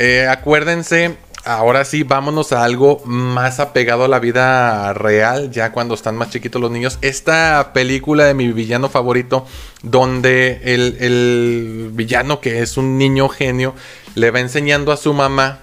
Eh, 0.04 0.26
acuérdense, 0.26 1.16
ahora 1.44 1.84
sí, 1.84 2.02
vámonos 2.02 2.52
a 2.52 2.64
algo 2.64 3.00
más 3.04 3.60
apegado 3.60 4.06
a 4.06 4.08
la 4.08 4.18
vida 4.18 4.92
real, 4.94 5.52
ya 5.52 5.70
cuando 5.70 5.94
están 5.94 6.16
más 6.16 6.30
chiquitos 6.30 6.60
los 6.60 6.72
niños. 6.72 6.98
Esta 7.02 7.70
película 7.72 8.24
de 8.24 8.34
mi 8.34 8.50
villano 8.50 8.88
favorito, 8.88 9.46
donde 9.84 10.60
el, 10.64 11.90
villano, 11.92 12.40
que 12.40 12.62
es 12.62 12.76
un 12.76 12.98
niño 12.98 13.28
genio, 13.28 13.76
le 14.16 14.32
va 14.32 14.40
enseñando 14.40 14.90
a 14.90 14.96
su 14.96 15.14
mamá. 15.14 15.60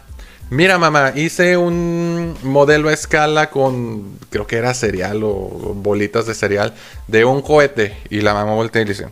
Mira 0.49 0.77
mamá, 0.77 1.11
hice 1.15 1.57
un 1.57 2.37
modelo 2.41 2.87
a 2.87 2.93
escala 2.93 3.49
con, 3.49 4.19
creo 4.29 4.47
que 4.47 4.55
era 4.55 4.73
cereal 4.73 5.21
o 5.25 5.73
bolitas 5.75 6.27
de 6.27 6.33
cereal, 6.33 6.73
de 7.07 7.25
un 7.25 7.41
cohete. 7.41 7.97
Y 8.09 8.21
la 8.21 8.33
mamá 8.33 8.53
voltea 8.53 8.83
y 8.83 8.85
le 8.85 8.93
dice, 8.93 9.07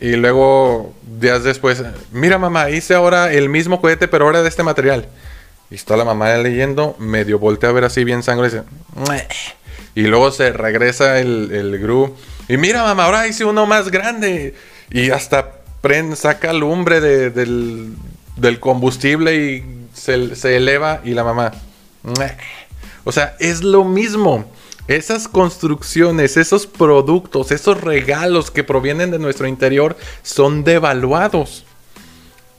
y 0.00 0.16
luego, 0.16 0.94
días 1.18 1.42
después, 1.44 1.82
mira 2.12 2.38
mamá, 2.38 2.70
hice 2.70 2.94
ahora 2.94 3.32
el 3.32 3.48
mismo 3.48 3.80
cohete, 3.80 4.08
pero 4.08 4.26
ahora 4.26 4.42
de 4.42 4.48
este 4.48 4.62
material. 4.62 5.08
Y 5.70 5.74
está 5.74 5.96
la 5.96 6.04
mamá 6.04 6.36
leyendo, 6.36 6.96
medio 6.98 7.38
voltea 7.38 7.70
a 7.70 7.72
ver 7.72 7.84
así 7.84 8.04
bien 8.04 8.22
sangre 8.22 8.48
y 8.48 8.50
dice, 8.50 8.64
luego 10.02 10.30
se 10.30 10.52
regresa 10.52 11.18
el, 11.18 11.50
el 11.52 11.78
Gru. 11.78 12.14
Y 12.48 12.56
mira 12.58 12.82
mamá, 12.82 13.04
ahora 13.04 13.26
hice 13.26 13.44
uno 13.44 13.66
más 13.66 13.90
grande. 13.90 14.54
Y 14.90 15.10
hasta 15.10 15.52
saca 16.14 16.52
lumbre 16.52 17.00
del, 17.00 17.94
del, 18.36 18.60
combustible 18.60 19.36
y 19.36 19.86
se, 19.94 20.34
se 20.34 20.56
eleva 20.56 21.00
y 21.04 21.10
la 21.10 21.24
mamá. 21.24 21.52
O 23.04 23.12
sea, 23.12 23.36
es 23.38 23.62
lo 23.62 23.84
mismo. 23.84 24.50
Esas 24.88 25.28
construcciones, 25.28 26.36
esos 26.36 26.66
productos, 26.66 27.50
esos 27.50 27.80
regalos 27.80 28.50
que 28.50 28.64
provienen 28.64 29.10
de 29.10 29.18
nuestro 29.18 29.48
interior 29.48 29.96
son 30.22 30.62
devaluados. 30.62 31.64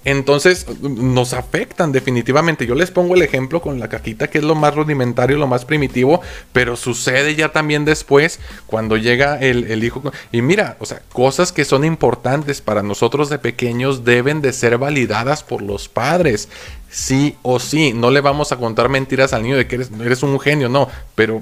Entonces 0.07 0.65
nos 0.79 1.33
afectan 1.33 1.91
definitivamente. 1.91 2.65
Yo 2.65 2.75
les 2.75 2.91
pongo 2.91 3.15
el 3.15 3.23
ejemplo 3.23 3.61
con 3.61 3.77
la 3.77 3.89
caquita, 3.89 4.29
que 4.29 4.37
es 4.37 4.43
lo 4.45 4.55
más 4.55 4.73
rudimentario, 4.73 5.37
lo 5.37 5.47
más 5.47 5.65
primitivo, 5.65 6.21
pero 6.53 6.77
sucede 6.77 7.35
ya 7.35 7.49
también 7.49 7.83
después 7.83 8.39
cuando 8.67 8.95
llega 8.95 9.37
el, 9.37 9.69
el, 9.69 9.83
hijo. 9.83 10.01
Y 10.31 10.41
mira, 10.41 10.77
o 10.79 10.85
sea, 10.85 11.01
cosas 11.11 11.51
que 11.51 11.65
son 11.65 11.83
importantes 11.83 12.61
para 12.61 12.83
nosotros 12.83 13.29
de 13.29 13.37
pequeños 13.37 14.05
deben 14.05 14.41
de 14.41 14.53
ser 14.53 14.77
validadas 14.77 15.43
por 15.43 15.61
los 15.61 15.89
padres. 15.89 16.47
Sí 16.89 17.35
o 17.41 17.59
sí, 17.59 17.91
no 17.91 18.09
le 18.09 18.21
vamos 18.21 18.53
a 18.53 18.55
contar 18.55 18.87
mentiras 18.87 19.33
al 19.33 19.43
niño 19.43 19.57
de 19.57 19.67
que 19.67 19.75
eres, 19.75 19.91
eres 20.01 20.23
un 20.23 20.39
genio, 20.39 20.69
no, 20.69 20.87
pero 21.15 21.41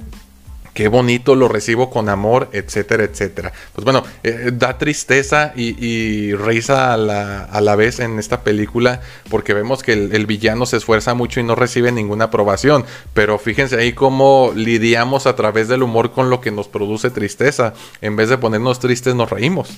qué 0.76 0.90
bonito, 0.90 1.36
lo 1.36 1.48
recibo 1.48 1.90
con 1.90 2.10
amor, 2.10 2.50
etcétera, 2.52 3.06
etcétera. 3.06 3.54
Pues 3.74 3.86
bueno, 3.86 4.04
eh, 4.24 4.52
da 4.54 4.78
tristeza 4.78 5.54
y, 5.56 6.36
risa 6.36 6.94
a 6.94 6.98
la, 6.98 7.76
vez 7.78 8.02
en 8.02 8.20
esta 8.20 8.42
película 8.42 9.00
porque 9.30 9.54
vemos 9.54 9.84
que 9.84 9.94
el, 9.94 10.26
villano 10.26 10.66
se 10.66 10.78
esfuerza 10.78 11.14
mucho 11.14 11.40
y 11.40 11.44
no 11.44 11.56
recibe 11.56 11.94
ninguna 11.94 12.26
aprobación. 12.26 12.84
Pero 13.14 13.40
fíjense 13.40 13.78
ahí 13.78 13.94
cómo 13.94 14.52
lidiamos 14.54 15.28
a 15.28 15.36
través 15.38 15.70
del 15.70 15.82
humor 15.82 16.12
con 16.12 16.30
lo 16.30 16.42
que 16.42 16.52
nos 16.52 16.68
produce 16.68 17.10
tristeza. 17.10 17.74
En 18.02 18.18
vez 18.18 18.28
de 18.28 18.38
ponernos 18.38 18.80
tristes, 18.80 19.16
nos 19.16 19.30
reímos. 19.30 19.70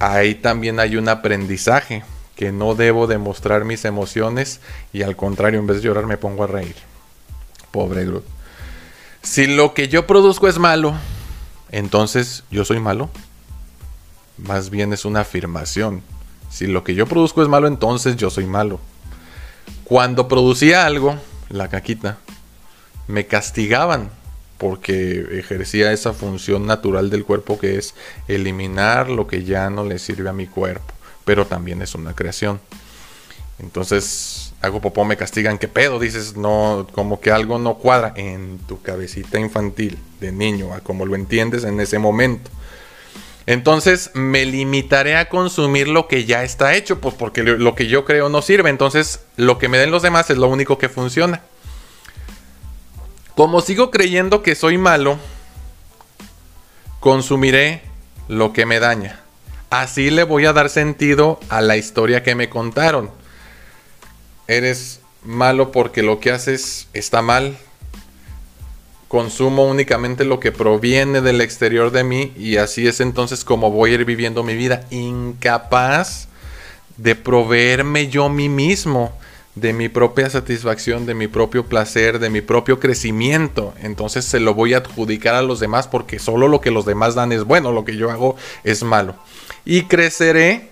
Ahí 0.00 0.34
también 0.34 0.80
hay 0.80 0.96
un 0.96 1.08
aprendizaje 1.08 2.02
que 2.34 2.50
no 2.50 2.74
debo 2.74 3.06
demostrar 3.06 3.64
mis 3.64 3.84
emociones 3.84 4.60
y 4.92 5.02
al 5.02 5.14
contrario, 5.14 5.60
en 5.60 5.68
vez 5.68 5.76
de 5.76 5.84
llorar 5.84 6.06
me 6.06 6.16
pongo 6.16 6.42
a 6.42 6.48
reír. 6.48 6.74
Pobre 7.70 8.04
Groot. 8.04 8.35
Si 9.26 9.48
lo 9.48 9.74
que 9.74 9.88
yo 9.88 10.06
produzco 10.06 10.46
es 10.46 10.60
malo, 10.60 10.94
entonces 11.72 12.44
yo 12.48 12.64
soy 12.64 12.78
malo. 12.78 13.10
Más 14.38 14.70
bien 14.70 14.92
es 14.92 15.04
una 15.04 15.22
afirmación. 15.22 16.02
Si 16.48 16.68
lo 16.68 16.84
que 16.84 16.94
yo 16.94 17.06
produzco 17.06 17.42
es 17.42 17.48
malo, 17.48 17.66
entonces 17.66 18.14
yo 18.16 18.30
soy 18.30 18.46
malo. 18.46 18.78
Cuando 19.82 20.28
producía 20.28 20.86
algo, 20.86 21.16
la 21.48 21.68
caquita, 21.68 22.18
me 23.08 23.26
castigaban 23.26 24.10
porque 24.58 25.38
ejercía 25.40 25.90
esa 25.90 26.12
función 26.12 26.64
natural 26.64 27.10
del 27.10 27.24
cuerpo 27.24 27.58
que 27.58 27.78
es 27.78 27.94
eliminar 28.28 29.10
lo 29.10 29.26
que 29.26 29.42
ya 29.42 29.68
no 29.70 29.84
le 29.84 29.98
sirve 29.98 30.28
a 30.28 30.32
mi 30.32 30.46
cuerpo, 30.46 30.94
pero 31.24 31.46
también 31.46 31.82
es 31.82 31.96
una 31.96 32.14
creación. 32.14 32.60
Entonces, 33.58 34.45
hago 34.66 34.80
popó, 34.80 35.04
me 35.04 35.16
castigan, 35.16 35.58
¿qué 35.58 35.68
pedo? 35.68 35.98
Dices, 35.98 36.36
no, 36.36 36.86
como 36.92 37.20
que 37.20 37.30
algo 37.30 37.58
no 37.58 37.74
cuadra 37.74 38.12
en 38.16 38.58
tu 38.68 38.82
cabecita 38.82 39.38
infantil 39.38 39.98
de 40.20 40.32
niño, 40.32 40.74
a 40.74 40.80
como 40.80 41.06
lo 41.06 41.14
entiendes 41.14 41.64
en 41.64 41.80
ese 41.80 41.98
momento. 41.98 42.50
Entonces 43.46 44.10
me 44.14 44.44
limitaré 44.44 45.16
a 45.16 45.28
consumir 45.28 45.86
lo 45.86 46.08
que 46.08 46.24
ya 46.24 46.42
está 46.42 46.74
hecho, 46.74 47.00
pues 47.00 47.14
porque 47.14 47.44
lo 47.44 47.74
que 47.76 47.86
yo 47.86 48.04
creo 48.04 48.28
no 48.28 48.42
sirve. 48.42 48.70
Entonces 48.70 49.20
lo 49.36 49.58
que 49.58 49.68
me 49.68 49.78
den 49.78 49.92
los 49.92 50.02
demás 50.02 50.28
es 50.30 50.36
lo 50.36 50.48
único 50.48 50.78
que 50.78 50.88
funciona. 50.88 51.42
Como 53.36 53.60
sigo 53.60 53.90
creyendo 53.92 54.42
que 54.42 54.56
soy 54.56 54.78
malo, 54.78 55.18
consumiré 56.98 57.82
lo 58.26 58.52
que 58.52 58.66
me 58.66 58.80
daña. 58.80 59.20
Así 59.70 60.10
le 60.10 60.24
voy 60.24 60.46
a 60.46 60.52
dar 60.52 60.68
sentido 60.68 61.38
a 61.48 61.60
la 61.60 61.76
historia 61.76 62.24
que 62.24 62.34
me 62.34 62.48
contaron. 62.48 63.10
Eres 64.48 65.00
malo 65.22 65.72
porque 65.72 66.02
lo 66.02 66.20
que 66.20 66.30
haces 66.30 66.88
está 66.92 67.22
mal. 67.22 67.56
Consumo 69.08 69.64
únicamente 69.66 70.24
lo 70.24 70.40
que 70.40 70.52
proviene 70.52 71.20
del 71.20 71.40
exterior 71.40 71.92
de 71.92 72.04
mí 72.04 72.32
y 72.36 72.56
así 72.56 72.88
es 72.88 73.00
entonces 73.00 73.44
como 73.44 73.70
voy 73.70 73.92
a 73.92 73.94
ir 73.94 74.04
viviendo 74.04 74.42
mi 74.42 74.54
vida. 74.54 74.84
Incapaz 74.90 76.28
de 76.96 77.14
proveerme 77.14 78.08
yo 78.08 78.28
mí 78.28 78.48
mismo 78.48 79.12
de 79.56 79.72
mi 79.72 79.88
propia 79.88 80.28
satisfacción, 80.28 81.06
de 81.06 81.14
mi 81.14 81.28
propio 81.28 81.64
placer, 81.64 82.18
de 82.18 82.30
mi 82.30 82.42
propio 82.42 82.78
crecimiento. 82.78 83.74
Entonces 83.82 84.24
se 84.24 84.38
lo 84.38 84.54
voy 84.54 84.74
a 84.74 84.78
adjudicar 84.78 85.34
a 85.34 85.42
los 85.42 85.60
demás 85.60 85.88
porque 85.88 86.18
solo 86.18 86.46
lo 86.46 86.60
que 86.60 86.70
los 86.70 86.84
demás 86.84 87.14
dan 87.14 87.32
es 87.32 87.44
bueno, 87.44 87.72
lo 87.72 87.84
que 87.84 87.96
yo 87.96 88.10
hago 88.10 88.36
es 88.64 88.82
malo. 88.82 89.16
Y 89.64 89.84
creceré 89.84 90.68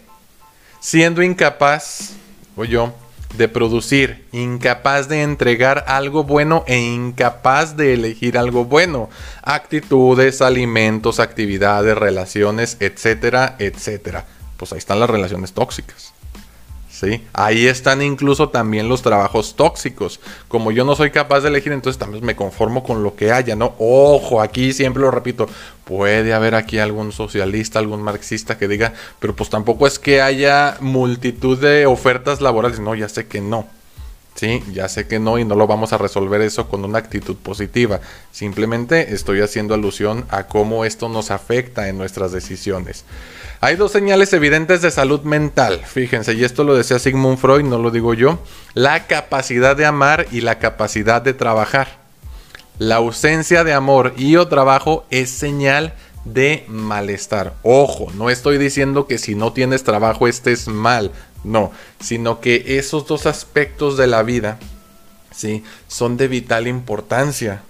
siendo 0.80 1.22
incapaz, 1.22 2.12
o 2.56 2.64
yo, 2.64 2.92
de 3.36 3.48
producir, 3.48 4.24
incapaz 4.32 5.08
de 5.08 5.22
entregar 5.22 5.84
algo 5.88 6.24
bueno 6.24 6.64
e 6.66 6.78
incapaz 6.78 7.76
de 7.76 7.94
elegir 7.94 8.38
algo 8.38 8.64
bueno. 8.64 9.10
Actitudes, 9.42 10.40
alimentos, 10.40 11.20
actividades, 11.20 11.96
relaciones, 11.98 12.76
etcétera, 12.80 13.56
etcétera. 13.58 14.24
Pues 14.56 14.72
ahí 14.72 14.78
están 14.78 15.00
las 15.00 15.10
relaciones 15.10 15.52
tóxicas. 15.52 16.13
Ahí 17.32 17.66
están 17.66 18.02
incluso 18.02 18.48
también 18.48 18.88
los 18.88 19.02
trabajos 19.02 19.56
tóxicos. 19.56 20.20
Como 20.48 20.70
yo 20.70 20.84
no 20.84 20.94
soy 20.94 21.10
capaz 21.10 21.40
de 21.40 21.48
elegir, 21.48 21.72
entonces 21.72 21.98
también 21.98 22.24
me 22.24 22.36
conformo 22.36 22.82
con 22.84 23.02
lo 23.02 23.16
que 23.16 23.32
haya, 23.32 23.56
¿no? 23.56 23.74
Ojo, 23.78 24.40
aquí 24.40 24.72
siempre 24.72 25.02
lo 25.02 25.10
repito, 25.10 25.48
puede 25.84 26.32
haber 26.32 26.54
aquí 26.54 26.78
algún 26.78 27.12
socialista, 27.12 27.78
algún 27.78 28.02
marxista 28.02 28.58
que 28.58 28.68
diga, 28.68 28.92
pero 29.18 29.34
pues 29.34 29.50
tampoco 29.50 29.86
es 29.86 29.98
que 29.98 30.22
haya 30.22 30.76
multitud 30.80 31.58
de 31.58 31.86
ofertas 31.86 32.40
laborales. 32.40 32.80
No, 32.80 32.94
ya 32.94 33.08
sé 33.08 33.26
que 33.26 33.40
no. 33.40 33.66
Sí, 34.34 34.64
ya 34.72 34.88
sé 34.88 35.06
que 35.06 35.20
no 35.20 35.38
y 35.38 35.44
no 35.44 35.54
lo 35.54 35.68
vamos 35.68 35.92
a 35.92 35.98
resolver 35.98 36.40
eso 36.40 36.68
con 36.68 36.84
una 36.84 36.98
actitud 36.98 37.36
positiva. 37.36 38.00
Simplemente 38.32 39.14
estoy 39.14 39.40
haciendo 39.40 39.74
alusión 39.74 40.26
a 40.28 40.48
cómo 40.48 40.84
esto 40.84 41.08
nos 41.08 41.30
afecta 41.30 41.88
en 41.88 41.98
nuestras 41.98 42.32
decisiones. 42.32 43.04
Hay 43.60 43.76
dos 43.76 43.92
señales 43.92 44.32
evidentes 44.32 44.82
de 44.82 44.90
salud 44.90 45.22
mental, 45.22 45.80
fíjense, 45.86 46.34
y 46.34 46.44
esto 46.44 46.64
lo 46.64 46.74
decía 46.74 46.98
Sigmund 46.98 47.38
Freud, 47.38 47.62
no 47.62 47.78
lo 47.78 47.90
digo 47.90 48.12
yo, 48.12 48.38
la 48.74 49.06
capacidad 49.06 49.76
de 49.76 49.86
amar 49.86 50.26
y 50.32 50.40
la 50.40 50.58
capacidad 50.58 51.22
de 51.22 51.32
trabajar. 51.32 52.04
La 52.78 52.96
ausencia 52.96 53.62
de 53.62 53.72
amor 53.72 54.14
y 54.16 54.34
o 54.34 54.48
trabajo 54.48 55.06
es 55.08 55.30
señal 55.30 55.94
de 56.24 56.64
malestar. 56.68 57.54
Ojo, 57.62 58.10
no 58.14 58.30
estoy 58.30 58.58
diciendo 58.58 59.06
que 59.06 59.18
si 59.18 59.34
no 59.34 59.52
tienes 59.52 59.84
trabajo 59.84 60.26
estés 60.26 60.68
mal, 60.68 61.12
no, 61.44 61.72
sino 62.00 62.40
que 62.40 62.78
esos 62.78 63.06
dos 63.06 63.26
aspectos 63.26 63.96
de 63.96 64.06
la 64.06 64.22
vida, 64.22 64.58
¿sí? 65.30 65.62
Son 65.88 66.16
de 66.16 66.28
vital 66.28 66.66
importancia 66.66 67.62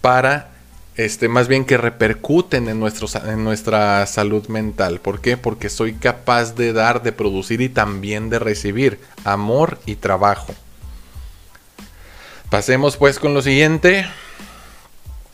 para 0.00 0.56
este, 0.96 1.28
más 1.28 1.46
bien 1.46 1.66
que 1.66 1.76
repercuten 1.76 2.68
en, 2.68 2.82
en 2.82 3.44
nuestra 3.44 4.06
salud 4.06 4.46
mental. 4.48 5.00
¿Por 5.00 5.20
qué? 5.20 5.36
Porque 5.36 5.68
soy 5.68 5.92
capaz 5.92 6.54
de 6.54 6.72
dar, 6.72 7.02
de 7.02 7.12
producir 7.12 7.60
y 7.60 7.68
también 7.68 8.30
de 8.30 8.38
recibir 8.38 8.98
amor 9.24 9.78
y 9.84 9.96
trabajo. 9.96 10.54
Pasemos 12.48 12.96
pues 12.96 13.18
con 13.18 13.34
lo 13.34 13.42
siguiente. 13.42 14.06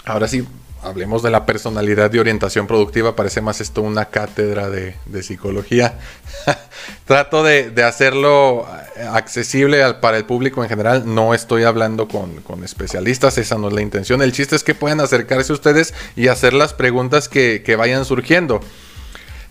Ahora 0.05 0.27
sí, 0.27 0.45
hablemos 0.83 1.23
de 1.23 1.31
la 1.31 1.47
personalidad 1.47 2.11
de 2.11 2.21
orientación 2.21 2.67
productiva, 2.67 3.15
parece 3.15 3.41
más 3.41 3.61
esto 3.61 3.83
una 3.83 4.07
cátedra 4.07 4.69
de, 4.69 4.95
psicología. 5.23 5.99
Trato 7.07 7.43
de, 7.43 7.73
hacerlo 7.85 8.67
eh, 8.97 9.03
accesible 9.03 9.95
para 9.95 10.17
el 10.17 10.25
público 10.25 10.63
en 10.63 10.69
general, 10.69 11.03
no 11.07 11.35
estoy 11.35 11.65
hablando 11.65 12.09
con, 12.09 12.65
especialistas, 12.65 13.39
esa 13.39 13.57
no 13.57 13.69
es 13.69 13.75
la 13.75 13.83
intención. 13.83 14.23
El 14.23 14.33
chiste 14.33 14.57
es 14.57 14.65
que 14.65 14.75
puedan 14.75 15.01
acercarse 15.01 15.53
ustedes 15.53 15.95
y 16.17 16.29
hacer 16.29 16.53
las 16.53 16.75
preguntas 16.75 17.29
que, 17.29 17.63
que 17.65 17.77
vayan 17.77 18.05
surgiendo. 18.05 18.61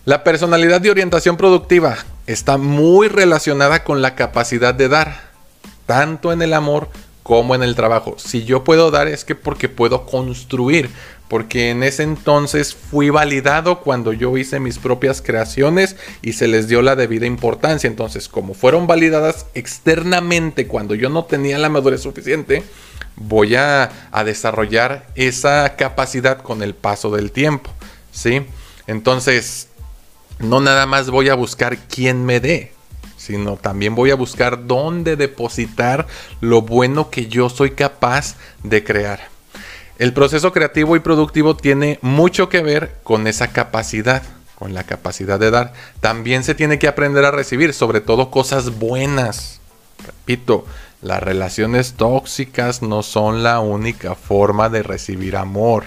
La 0.04 0.24
personalidad 0.24 0.80
de 0.80 0.90
orientación 0.90 1.36
productiva 1.36 1.96
está 2.26 2.58
muy 2.58 3.08
relacionada 3.08 3.84
con 3.84 4.02
la 4.02 4.14
capacidad 4.14 4.74
de 4.74 4.88
dar, 4.88 5.30
tanto 5.86 6.32
en 6.32 6.42
el 6.42 6.54
amor 6.54 6.88
como 7.22 7.54
en 7.54 7.62
el 7.62 7.74
trabajo. 7.74 8.16
Si 8.18 8.44
yo 8.44 8.64
puedo 8.64 8.90
dar 8.90 9.06
es 9.06 9.24
que 9.24 9.34
porque 9.34 9.68
puedo 9.68 10.06
construir, 10.06 10.90
porque 11.32 11.70
en 11.70 11.82
ese 11.82 12.02
entonces 12.02 12.74
fui 12.74 13.08
validado 13.08 13.80
cuando 13.80 14.12
yo 14.12 14.36
hice 14.36 14.60
mis 14.60 14.78
propias 14.78 15.22
creaciones 15.22 15.96
y 16.20 16.34
se 16.34 16.46
les 16.46 16.68
dio 16.68 16.82
la 16.82 16.94
debida 16.94 17.24
importancia. 17.24 17.88
Entonces, 17.88 18.28
como 18.28 18.52
fueron 18.52 18.86
validadas 18.86 19.46
externamente 19.54 20.66
cuando 20.66 20.94
yo 20.94 21.08
no 21.08 21.24
tenía 21.24 21.56
la 21.56 21.70
madurez 21.70 22.02
suficiente, 22.02 22.62
voy 23.16 23.54
a, 23.54 23.90
desarrollar 24.26 25.06
esa 25.14 25.74
capacidad 25.76 26.42
con 26.42 26.62
el 26.62 26.74
paso 26.74 27.10
del 27.10 27.32
tiempo. 27.32 27.70
¿sí? 28.10 28.42
Entonces, 28.86 29.68
no 30.38 30.60
nada 30.60 30.84
más 30.84 31.08
voy 31.08 31.30
a 31.30 31.34
buscar 31.34 31.78
quién 31.88 32.26
me 32.26 32.40
dé, 32.40 32.74
sino 33.16 33.56
también 33.56 33.94
voy 33.94 34.10
a 34.10 34.16
buscar 34.16 34.66
dónde 34.66 35.16
depositar 35.16 36.06
lo 36.42 36.60
bueno 36.60 37.08
que 37.08 37.28
yo 37.28 37.48
soy 37.48 37.70
capaz 37.70 38.36
de 38.62 38.84
crear. 38.84 39.31
El 40.02 40.12
proceso 40.12 40.50
creativo 40.50 40.96
y 40.96 40.98
productivo 40.98 41.54
tiene 41.54 42.00
mucho 42.02 42.48
que 42.48 42.60
ver 42.60 42.96
con 43.04 43.28
esa 43.28 43.52
capacidad, 43.52 44.24
con 44.58 44.74
la 44.74 44.82
capacidad 44.82 45.38
de 45.38 45.52
dar. 45.52 45.74
También 46.00 46.42
se 46.42 46.56
tiene 46.56 46.80
que 46.80 46.88
aprender 46.88 47.24
a 47.24 47.30
recibir, 47.30 47.72
sobre 47.72 48.00
todo 48.00 48.28
cosas 48.28 48.80
buenas. 48.80 49.60
Repito, 50.04 50.66
las 51.02 51.22
relaciones 51.22 51.92
tóxicas 51.92 52.82
no 52.82 53.04
son 53.04 53.44
la 53.44 53.60
única 53.60 54.16
forma 54.16 54.68
de 54.70 54.82
recibir 54.82 55.36
amor. 55.36 55.84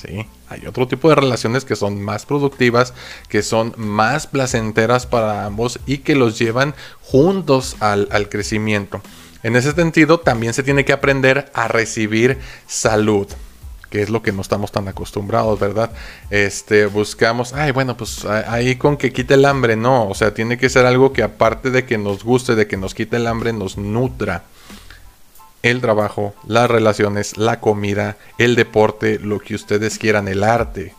¿sí? 0.00 0.24
Hay 0.48 0.64
otro 0.68 0.86
tipo 0.86 1.08
de 1.08 1.16
relaciones 1.16 1.64
que 1.64 1.74
son 1.74 2.00
más 2.00 2.26
productivas, 2.26 2.94
que 3.28 3.42
son 3.42 3.74
más 3.76 4.28
placenteras 4.28 5.06
para 5.06 5.46
ambos 5.46 5.80
y 5.84 5.98
que 5.98 6.14
los 6.14 6.38
llevan 6.38 6.76
juntos 7.00 7.74
al, 7.80 8.06
al 8.12 8.28
crecimiento. 8.28 9.02
En 9.42 9.56
ese 9.56 9.72
sentido, 9.72 10.20
también 10.20 10.54
se 10.54 10.62
tiene 10.62 10.84
que 10.84 10.92
aprender 10.92 11.50
a 11.54 11.68
recibir 11.68 12.38
salud 12.66 13.28
que 13.92 14.00
es 14.00 14.08
lo 14.08 14.22
que 14.22 14.32
no 14.32 14.40
estamos 14.40 14.72
tan 14.72 14.88
acostumbrados, 14.88 15.60
¿verdad? 15.60 15.90
Este, 16.30 16.86
buscamos, 16.86 17.52
ay, 17.52 17.72
bueno, 17.72 17.94
pues 17.94 18.24
ahí 18.24 18.76
con 18.76 18.96
que 18.96 19.12
quite 19.12 19.34
el 19.34 19.44
hambre, 19.44 19.76
no, 19.76 20.08
o 20.08 20.14
sea, 20.14 20.32
tiene 20.32 20.56
que 20.56 20.70
ser 20.70 20.86
algo 20.86 21.12
que 21.12 21.22
aparte 21.22 21.70
de 21.70 21.84
que 21.84 21.98
nos 21.98 22.24
guste, 22.24 22.54
de 22.54 22.66
que 22.66 22.78
nos 22.78 22.94
quite 22.94 23.18
el 23.18 23.26
hambre, 23.26 23.52
nos 23.52 23.76
nutra. 23.76 24.44
El 25.62 25.82
trabajo, 25.82 26.34
las 26.46 26.70
relaciones, 26.70 27.36
la 27.36 27.60
comida, 27.60 28.16
el 28.38 28.54
deporte, 28.54 29.18
lo 29.18 29.40
que 29.40 29.54
ustedes 29.54 29.98
quieran, 29.98 30.26
el 30.26 30.42
arte. 30.42 30.94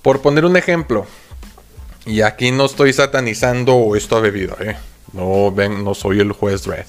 Por 0.00 0.22
poner 0.22 0.46
un 0.46 0.56
ejemplo, 0.56 1.06
y 2.06 2.22
aquí 2.22 2.50
no 2.50 2.64
estoy 2.64 2.94
satanizando 2.94 3.94
esta 3.94 4.20
bebida, 4.20 4.56
¿eh? 4.58 4.76
No, 5.12 5.52
ven, 5.52 5.84
no 5.84 5.94
soy 5.94 6.20
el 6.20 6.32
juez 6.32 6.66
Red. 6.66 6.86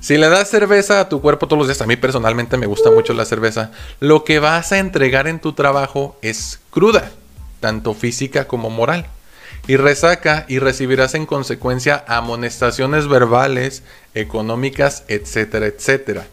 Si 0.00 0.16
le 0.16 0.28
das 0.28 0.48
cerveza 0.48 1.00
a 1.00 1.08
tu 1.08 1.20
cuerpo 1.20 1.48
todos 1.48 1.58
los 1.58 1.68
días, 1.68 1.82
a 1.82 1.86
mí 1.86 1.96
personalmente 1.96 2.56
me 2.56 2.66
gusta 2.66 2.90
mucho 2.90 3.14
la 3.14 3.24
cerveza, 3.24 3.72
lo 3.98 4.24
que 4.24 4.38
vas 4.38 4.70
a 4.70 4.78
entregar 4.78 5.26
en 5.26 5.40
tu 5.40 5.54
trabajo 5.54 6.16
es 6.22 6.60
cruda, 6.70 7.10
tanto 7.60 7.94
física 7.94 8.46
como 8.46 8.70
moral. 8.70 9.06
Y 9.66 9.76
resaca 9.76 10.46
y 10.48 10.60
recibirás 10.60 11.14
en 11.14 11.26
consecuencia 11.26 12.04
amonestaciones 12.06 13.08
verbales, 13.08 13.82
económicas, 14.14 15.02
etcétera, 15.08 15.66
etcétera. 15.66 16.26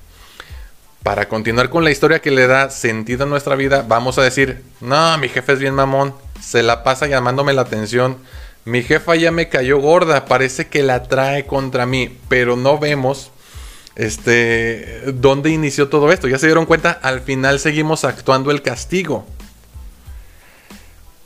Para 1.04 1.28
continuar 1.28 1.70
con 1.70 1.84
la 1.84 1.92
historia 1.92 2.20
que 2.20 2.32
le 2.32 2.48
da 2.48 2.70
sentido 2.70 3.26
a 3.26 3.28
nuestra 3.28 3.56
vida, 3.56 3.84
vamos 3.88 4.18
a 4.18 4.24
decir, 4.24 4.64
no, 4.80 5.18
mi 5.18 5.28
jefe 5.28 5.54
es 5.54 5.60
bien 5.60 5.74
mamón, 5.74 6.16
se 6.42 6.64
la 6.64 6.84
pasa 6.84 7.08
llamándome 7.08 7.54
la 7.54 7.64
atención, 7.64 8.18
mi 8.66 8.82
jefa 8.82 9.16
ya 9.16 9.32
me 9.32 9.48
cayó 9.48 9.80
gorda, 9.80 10.26
parece 10.26 10.68
que 10.68 10.82
la 10.82 11.04
trae 11.04 11.46
contra 11.46 11.86
mí, 11.86 12.18
pero 12.28 12.56
no 12.56 12.80
vemos 12.80 13.32
este, 13.96 15.04
dónde 15.14 15.52
inició 15.52 15.88
todo 15.88 16.12
esto. 16.12 16.28
Ya 16.28 16.40
se 16.40 16.48
dieron 16.48 16.66
cuenta, 16.66 16.92
al 16.92 17.22
final 17.22 17.60
seguimos 17.60 18.04
actuando 18.04 18.50
el 18.50 18.64
castigo. 18.64 19.26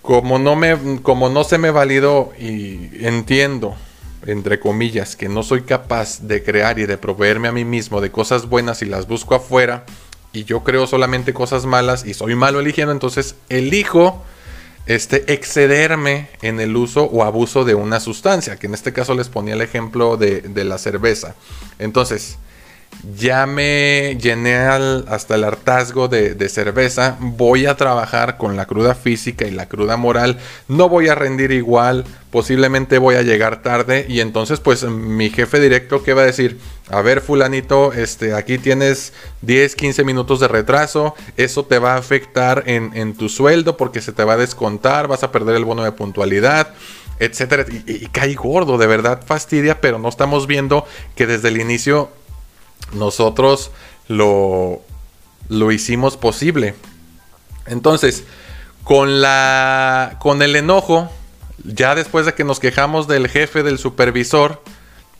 Como 0.01 0.37
no, 0.37 0.55
me, 0.55 1.01
como 1.01 1.29
no 1.29 1.43
se 1.43 1.57
me 1.57 1.71
validó 1.71 2.31
y 2.37 3.05
entiendo, 3.05 3.75
entre 4.25 4.59
comillas, 4.59 5.15
que 5.15 5.29
no 5.29 5.41
soy 5.43 5.61
capaz 5.61 6.21
de 6.21 6.43
crear 6.43 6.77
y 6.77 6.85
de 6.85 6.97
proveerme 6.97 7.47
a 7.47 7.51
mí 7.53 7.63
mismo 7.63 8.01
de 8.01 8.11
cosas 8.11 8.47
buenas 8.47 8.81
y 8.81 8.85
las 8.85 9.07
busco 9.07 9.35
afuera, 9.35 9.85
y 10.33 10.43
yo 10.43 10.63
creo 10.63 10.87
solamente 10.87 11.33
cosas 11.33 11.65
malas 11.65 12.05
y 12.05 12.13
soy 12.13 12.35
malo 12.35 12.59
eligiendo, 12.59 12.91
entonces 12.91 13.35
elijo 13.49 14.23
este, 14.89 15.31
excederme 15.31 16.29
en 16.41 16.59
el 16.59 16.75
uso 16.75 17.03
o 17.03 17.23
abuso 17.23 17.63
de 17.63 17.75
una 17.75 17.99
sustancia, 17.99 18.57
que 18.57 18.65
en 18.65 18.73
este 18.73 18.91
caso 18.91 19.13
les 19.13 19.29
ponía 19.29 19.53
el 19.53 19.61
ejemplo 19.61 20.17
de, 20.17 20.41
de 20.41 20.63
la 20.63 20.79
cerveza. 20.79 21.35
Entonces, 21.77 22.39
ya 23.17 23.45
me 23.45 24.17
llené 24.19 24.57
hasta 24.57 25.35
el 25.35 25.43
hartazgo 25.45 26.07
de, 26.07 26.49
cerveza, 26.49 27.17
voy 27.19 27.65
a 27.65 27.75
trabajar 27.75 28.37
con 28.37 28.57
la 28.57 28.65
cruda 28.65 28.93
física 28.93 29.45
y 29.45 29.51
la 29.51 29.67
cruda 29.67 29.95
moral, 29.95 30.37
no 30.67 30.89
voy 30.89 31.07
a 31.07 31.15
rendir 31.15 31.51
igual, 31.51 32.03
posiblemente 32.29 32.97
voy 32.97 33.15
a 33.15 33.21
llegar 33.21 33.61
tarde. 33.61 34.05
Y 34.09 34.19
entonces 34.19 34.59
pues 34.59 34.83
mi 34.83 35.29
jefe 35.29 35.59
directo 35.59 36.03
que 36.03 36.13
va 36.13 36.23
a 36.23 36.25
decir, 36.25 36.59
a 36.89 37.01
ver 37.01 37.21
fulanito, 37.21 37.93
este, 37.93 38.33
aquí 38.33 38.57
tienes 38.57 39.13
10, 39.41 39.75
15 39.75 40.03
minutos 40.03 40.39
de 40.39 40.49
retraso, 40.49 41.15
eso 41.37 41.63
te 41.65 41.79
va 41.79 41.93
a 41.93 41.97
afectar 41.97 42.63
en, 42.65 42.91
en 42.95 43.15
tu 43.15 43.29
sueldo 43.29 43.77
porque 43.77 44.01
se 44.01 44.11
te 44.11 44.23
va 44.23 44.33
a 44.33 44.37
descontar, 44.37 45.07
vas 45.07 45.23
a 45.23 45.31
perder 45.31 45.55
el 45.55 45.65
bono 45.65 45.83
de 45.83 45.91
puntualidad 45.91 46.73
etcétera. 47.21 47.65
Y, 47.69 48.05
y, 48.05 48.07
cae 48.07 48.33
gordo, 48.33 48.77
de 48.77 48.87
verdad 48.87 49.21
fastidia, 49.25 49.81
pero 49.81 49.99
no 49.99 50.07
estamos 50.07 50.47
viendo 50.47 50.85
que 51.17 51.27
desde 51.27 51.49
el 51.49 51.59
inicio 51.59 52.09
nosotros 52.93 53.71
lo, 54.07 54.81
lo 55.49 55.71
hicimos 55.71 56.17
posible. 56.17 56.75
Entonces, 57.65 58.23
con, 58.83 59.21
la, 59.21 60.17
con 60.19 60.41
el 60.41 60.55
enojo, 60.55 61.09
ya 61.63 61.95
después 61.95 62.25
de 62.25 62.33
que 62.33 62.43
nos 62.43 62.59
quejamos 62.59 63.07
del 63.07 63.27
jefe, 63.27 63.63
del 63.63 63.77
supervisor, 63.77 64.63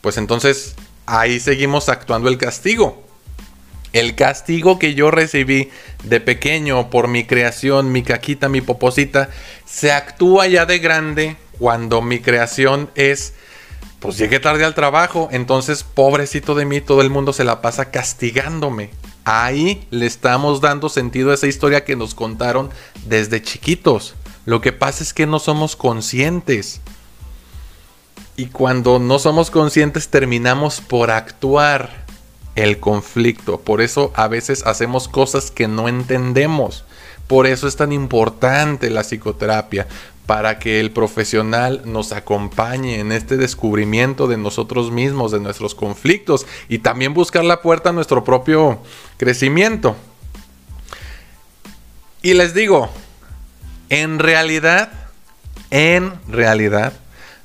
pues 0.00 0.16
entonces 0.16 0.74
ahí 1.06 1.40
seguimos 1.40 1.88
actuando 1.88 2.28
el 2.28 2.38
castigo. 2.38 3.04
El 3.92 4.14
castigo 4.14 4.78
que 4.78 4.94
yo 4.94 5.10
recibí 5.10 5.70
de 6.04 6.20
pequeño 6.20 6.90
por 6.90 7.08
mi 7.08 7.24
creación, 7.24 7.90
mi 7.90 8.02
caquita, 8.02 8.48
mi 8.48 8.60
poposita, 8.60 9.30
se 9.66 9.90
actúa 9.90 10.46
ya 10.46 10.64
de 10.64 10.78
grande 10.78 11.36
cuando 11.58 12.00
mi 12.00 12.20
creación 12.20 12.90
es 12.94 13.34
pues 14.00 14.16
llegué 14.16 14.40
tarde 14.40 14.64
al 14.64 14.74
trabajo, 14.74 15.28
entonces 15.30 15.84
pobrecito 15.84 16.54
de 16.54 16.64
mí, 16.64 16.80
todo 16.80 17.02
el 17.02 17.10
mundo 17.10 17.32
se 17.34 17.44
la 17.44 17.60
pasa 17.60 17.90
castigándome. 17.90 18.90
Ahí 19.24 19.86
le 19.90 20.06
estamos 20.06 20.62
dando 20.62 20.88
sentido 20.88 21.30
a 21.30 21.34
esa 21.34 21.46
historia 21.46 21.84
que 21.84 21.96
nos 21.96 22.14
contaron 22.14 22.70
desde 23.04 23.42
chiquitos. 23.42 24.14
Lo 24.46 24.62
que 24.62 24.72
pasa 24.72 25.02
es 25.02 25.12
que 25.12 25.26
no 25.26 25.38
somos 25.38 25.76
conscientes. 25.76 26.80
Y 28.36 28.46
cuando 28.46 28.98
no 28.98 29.18
somos 29.18 29.50
conscientes 29.50 30.08
terminamos 30.08 30.80
por 30.80 31.10
actuar 31.10 32.06
el 32.56 32.80
conflicto. 32.80 33.60
Por 33.60 33.82
eso 33.82 34.12
a 34.14 34.28
veces 34.28 34.66
hacemos 34.66 35.08
cosas 35.08 35.50
que 35.50 35.68
no 35.68 35.88
entendemos. 35.88 36.84
Por 37.26 37.46
eso 37.46 37.68
es 37.68 37.76
tan 37.76 37.92
importante 37.92 38.90
la 38.90 39.02
psicoterapia 39.02 39.86
para 40.30 40.60
que 40.60 40.78
el 40.78 40.92
profesional 40.92 41.82
nos 41.86 42.12
acompañe 42.12 43.00
en 43.00 43.10
este 43.10 43.36
descubrimiento 43.36 44.28
de 44.28 44.36
nosotros 44.36 44.92
mismos, 44.92 45.32
de 45.32 45.40
nuestros 45.40 45.74
conflictos 45.74 46.46
y 46.68 46.78
también 46.78 47.14
buscar 47.14 47.42
la 47.44 47.62
puerta 47.62 47.90
a 47.90 47.92
nuestro 47.92 48.22
propio 48.22 48.78
crecimiento. 49.16 49.96
Y 52.22 52.34
les 52.34 52.54
digo, 52.54 52.88
en 53.88 54.20
realidad, 54.20 54.92
en 55.72 56.12
realidad, 56.28 56.92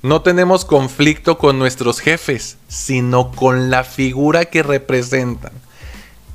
no 0.04 0.21
tenemos 0.21 0.63
conflicto 0.63 1.39
con 1.39 1.58
nuestros 1.58 2.00
jefes, 2.00 2.60
sino 2.67 3.32
con 3.32 3.71
la 3.71 3.84
figura 3.84 4.45
que 4.45 4.62
representan. 4.62 5.54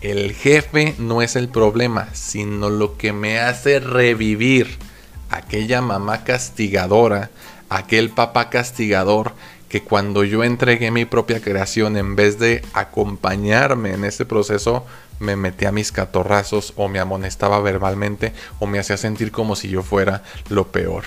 El 0.00 0.32
jefe 0.32 0.96
no 0.98 1.22
es 1.22 1.36
el 1.36 1.48
problema, 1.48 2.08
sino 2.12 2.70
lo 2.70 2.96
que 2.96 3.12
me 3.12 3.38
hace 3.38 3.78
revivir 3.78 4.89
aquella 5.30 5.80
mamá 5.80 6.24
castigadora, 6.24 7.30
aquel 7.68 8.10
papá 8.10 8.50
castigador 8.50 9.32
que 9.68 9.82
cuando 9.82 10.24
yo 10.24 10.42
entregué 10.42 10.90
mi 10.90 11.04
propia 11.04 11.40
creación, 11.40 11.96
en 11.96 12.16
vez 12.16 12.38
de 12.38 12.64
acompañarme 12.72 13.94
en 13.94 14.04
ese 14.04 14.26
proceso, 14.26 14.84
me 15.20 15.36
metía 15.36 15.70
mis 15.70 15.92
catorrazos 15.92 16.72
o 16.76 16.88
me 16.88 16.98
amonestaba 16.98 17.60
verbalmente 17.60 18.32
o 18.58 18.66
me 18.66 18.80
hacía 18.80 18.96
sentir 18.96 19.30
como 19.30 19.54
si 19.54 19.68
yo 19.68 19.82
fuera 19.84 20.24
lo 20.48 20.72
peor. 20.72 21.04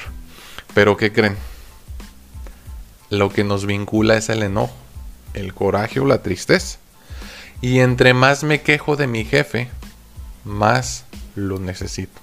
Pero 0.73 0.95
¿qué 0.95 1.12
creen? 1.12 1.36
Lo 3.09 3.29
que 3.29 3.43
nos 3.43 3.65
vincula 3.65 4.15
es 4.15 4.29
el 4.29 4.43
enojo, 4.43 4.73
el 5.33 5.53
coraje 5.53 5.99
o 5.99 6.05
la 6.05 6.23
tristeza. 6.23 6.79
Y 7.59 7.79
entre 7.79 8.13
más 8.13 8.43
me 8.43 8.62
quejo 8.62 8.95
de 8.95 9.07
mi 9.07 9.25
jefe, 9.25 9.69
más 10.45 11.05
lo 11.36 11.59
necesito. 11.59 12.21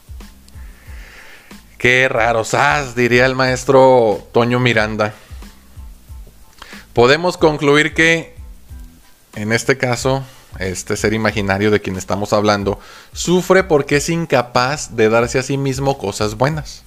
Qué 1.81 2.11
raro, 2.11 2.45
¡Sas! 2.45 2.95
diría 2.95 3.25
el 3.25 3.35
maestro 3.35 4.23
Toño 4.33 4.61
Miranda. 4.61 5.15
Podemos 6.93 7.39
concluir 7.39 7.95
que, 7.95 8.35
en 9.35 9.51
este 9.51 9.79
caso, 9.79 10.23
este 10.59 10.95
ser 10.99 11.15
imaginario 11.15 11.71
de 11.71 11.81
quien 11.81 11.97
estamos 11.97 12.35
hablando, 12.35 12.79
sufre 13.15 13.65
porque 13.65 13.97
es 13.97 14.11
incapaz 14.11 14.95
de 14.95 15.09
darse 15.09 15.39
a 15.39 15.43
sí 15.43 15.57
mismo 15.57 15.97
cosas 15.97 16.35
buenas. 16.37 16.83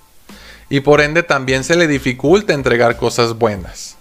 Y 0.69 0.81
por 0.81 1.01
ende 1.01 1.23
también 1.23 1.63
se 1.63 1.75
le 1.75 1.87
dificulta 1.87 2.53
entregar 2.53 2.95
cosas 2.95 3.39
buenas 3.39 3.97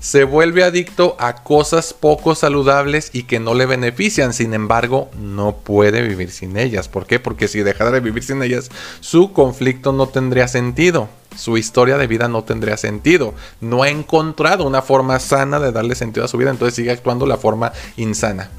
se 0.00 0.24
vuelve 0.24 0.64
adicto 0.64 1.14
a 1.18 1.44
cosas 1.44 1.92
poco 1.92 2.34
saludables 2.34 3.10
y 3.12 3.24
que 3.24 3.38
no 3.38 3.54
le 3.54 3.66
benefician. 3.66 4.32
Sin 4.32 4.54
embargo, 4.54 5.10
no 5.20 5.56
puede 5.56 6.02
vivir 6.02 6.30
sin 6.30 6.56
ellas. 6.56 6.88
¿Por 6.88 7.06
qué? 7.06 7.20
Porque 7.20 7.48
si 7.48 7.60
dejara 7.60 7.90
de 7.90 8.00
vivir 8.00 8.24
sin 8.24 8.42
ellas, 8.42 8.70
su 9.00 9.32
conflicto 9.32 9.92
no 9.92 10.08
tendría 10.08 10.48
sentido. 10.48 11.08
Su 11.36 11.58
historia 11.58 11.98
de 11.98 12.06
vida 12.06 12.28
no 12.28 12.44
tendría 12.44 12.78
sentido. 12.78 13.34
No 13.60 13.82
ha 13.82 13.90
encontrado 13.90 14.66
una 14.66 14.82
forma 14.82 15.20
sana 15.20 15.60
de 15.60 15.70
darle 15.70 15.94
sentido 15.94 16.24
a 16.24 16.28
su 16.28 16.38
vida, 16.38 16.50
entonces 16.50 16.74
sigue 16.74 16.90
actuando 16.90 17.26
la 17.26 17.36
forma 17.36 17.72
insana. 17.96 18.50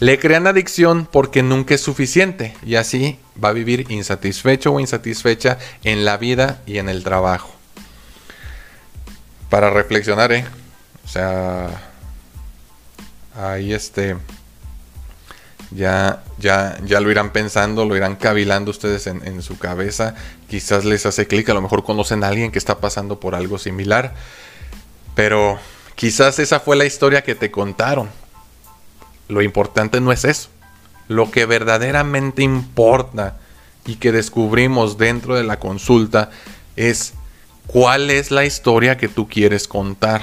Le 0.00 0.18
crean 0.18 0.46
adicción 0.46 1.06
porque 1.10 1.42
nunca 1.42 1.74
es 1.74 1.82
suficiente 1.82 2.54
y 2.64 2.76
así 2.76 3.18
va 3.42 3.50
a 3.50 3.52
vivir 3.52 3.90
insatisfecho 3.90 4.72
o 4.72 4.80
insatisfecha 4.80 5.58
en 5.84 6.06
la 6.06 6.16
vida 6.16 6.62
y 6.64 6.78
en 6.78 6.88
el 6.88 7.04
trabajo. 7.04 7.50
Para 9.50 9.68
reflexionar, 9.68 10.32
¿eh? 10.32 10.46
O 11.10 11.12
sea, 11.12 11.68
ahí 13.34 13.72
este, 13.72 14.16
ya, 15.72 16.22
ya, 16.38 16.78
ya 16.84 17.00
lo 17.00 17.10
irán 17.10 17.32
pensando, 17.32 17.84
lo 17.84 17.96
irán 17.96 18.14
cavilando 18.14 18.70
ustedes 18.70 19.08
en, 19.08 19.26
en 19.26 19.42
su 19.42 19.58
cabeza. 19.58 20.14
Quizás 20.48 20.84
les 20.84 21.06
hace 21.06 21.26
clic, 21.26 21.48
a 21.48 21.54
lo 21.54 21.62
mejor 21.62 21.82
conocen 21.82 22.22
a 22.22 22.28
alguien 22.28 22.52
que 22.52 22.60
está 22.60 22.78
pasando 22.78 23.18
por 23.18 23.34
algo 23.34 23.58
similar. 23.58 24.14
Pero 25.16 25.58
quizás 25.96 26.38
esa 26.38 26.60
fue 26.60 26.76
la 26.76 26.84
historia 26.84 27.24
que 27.24 27.34
te 27.34 27.50
contaron. 27.50 28.08
Lo 29.26 29.42
importante 29.42 30.00
no 30.00 30.12
es 30.12 30.24
eso. 30.24 30.48
Lo 31.08 31.32
que 31.32 31.44
verdaderamente 31.44 32.44
importa 32.44 33.36
y 33.84 33.96
que 33.96 34.12
descubrimos 34.12 34.96
dentro 34.96 35.34
de 35.34 35.42
la 35.42 35.58
consulta 35.58 36.30
es 36.76 37.14
cuál 37.66 38.12
es 38.12 38.30
la 38.30 38.44
historia 38.44 38.96
que 38.96 39.08
tú 39.08 39.28
quieres 39.28 39.66
contar. 39.66 40.22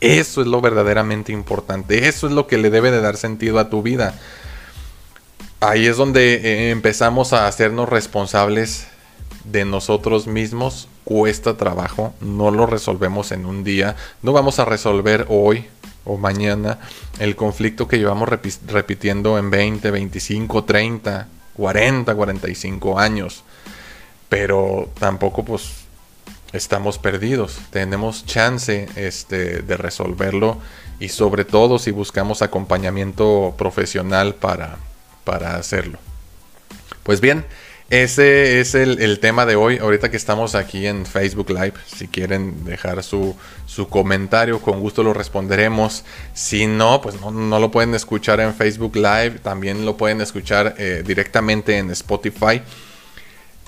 Eso 0.00 0.40
es 0.40 0.46
lo 0.46 0.60
verdaderamente 0.60 1.32
importante. 1.32 2.08
Eso 2.08 2.26
es 2.26 2.32
lo 2.32 2.46
que 2.46 2.58
le 2.58 2.70
debe 2.70 2.90
de 2.90 3.00
dar 3.00 3.16
sentido 3.16 3.58
a 3.58 3.68
tu 3.68 3.82
vida. 3.82 4.14
Ahí 5.60 5.86
es 5.86 5.98
donde 5.98 6.34
eh, 6.36 6.70
empezamos 6.70 7.34
a 7.34 7.46
hacernos 7.46 7.88
responsables 7.88 8.86
de 9.44 9.66
nosotros 9.66 10.26
mismos. 10.26 10.88
Cuesta 11.04 11.56
trabajo, 11.56 12.14
no 12.20 12.50
lo 12.50 12.66
resolvemos 12.66 13.32
en 13.32 13.44
un 13.44 13.62
día. 13.62 13.96
No 14.22 14.32
vamos 14.32 14.58
a 14.58 14.64
resolver 14.64 15.26
hoy 15.28 15.66
o 16.04 16.16
mañana 16.16 16.78
el 17.18 17.36
conflicto 17.36 17.88
que 17.88 17.98
llevamos 17.98 18.28
repitiendo 18.28 19.38
en 19.38 19.50
20, 19.50 19.90
25, 19.90 20.64
30, 20.64 21.28
40, 21.54 22.14
45 22.14 22.98
años. 22.98 23.44
Pero 24.30 24.88
tampoco 24.98 25.44
pues 25.44 25.72
estamos 26.52 26.98
perdidos. 26.98 27.58
Tenemos 27.70 28.26
chance 28.26 28.88
este, 28.96 29.62
de 29.62 29.76
resolverlo 29.76 30.58
y 30.98 31.08
sobre 31.08 31.44
todo 31.44 31.78
si 31.78 31.90
buscamos 31.90 32.42
acompañamiento 32.42 33.54
profesional 33.56 34.34
para, 34.34 34.76
para 35.24 35.56
hacerlo. 35.56 35.98
Pues 37.02 37.20
bien, 37.20 37.44
ese 37.90 38.60
es 38.60 38.76
el, 38.76 39.18
tema 39.18 39.46
de 39.46 39.56
hoy. 39.56 39.78
Ahorita 39.78 40.12
que 40.12 40.16
estamos 40.16 40.54
aquí 40.54 40.86
en 40.86 41.06
Facebook 41.06 41.50
Live, 41.50 41.72
si 41.86 42.06
quieren 42.06 42.64
dejar 42.64 43.02
su, 43.02 43.34
su 43.66 43.88
comentario, 43.88 44.60
con 44.60 44.78
gusto 44.78 45.02
lo 45.02 45.12
responderemos. 45.12 46.04
Si 46.32 46.68
no, 46.68 47.00
pues 47.00 47.20
no, 47.20 47.58
lo 47.58 47.70
pueden 47.72 47.94
escuchar 47.96 48.38
en 48.38 48.54
Facebook 48.54 48.94
Live, 48.94 49.40
también 49.42 49.84
lo 49.84 49.96
pueden 49.96 50.20
escuchar 50.20 50.76
eh, 50.78 51.02
directamente 51.04 51.78
en 51.78 51.90
Spotify. 51.90 52.62